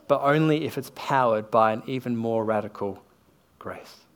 but 0.07 0.21
only 0.21 0.65
if 0.65 0.77
it's 0.77 0.91
powered 0.95 1.49
by 1.49 1.71
an 1.71 1.81
even 1.87 2.15
more 2.15 2.43
radical 2.43 3.01
grace. 3.67 4.06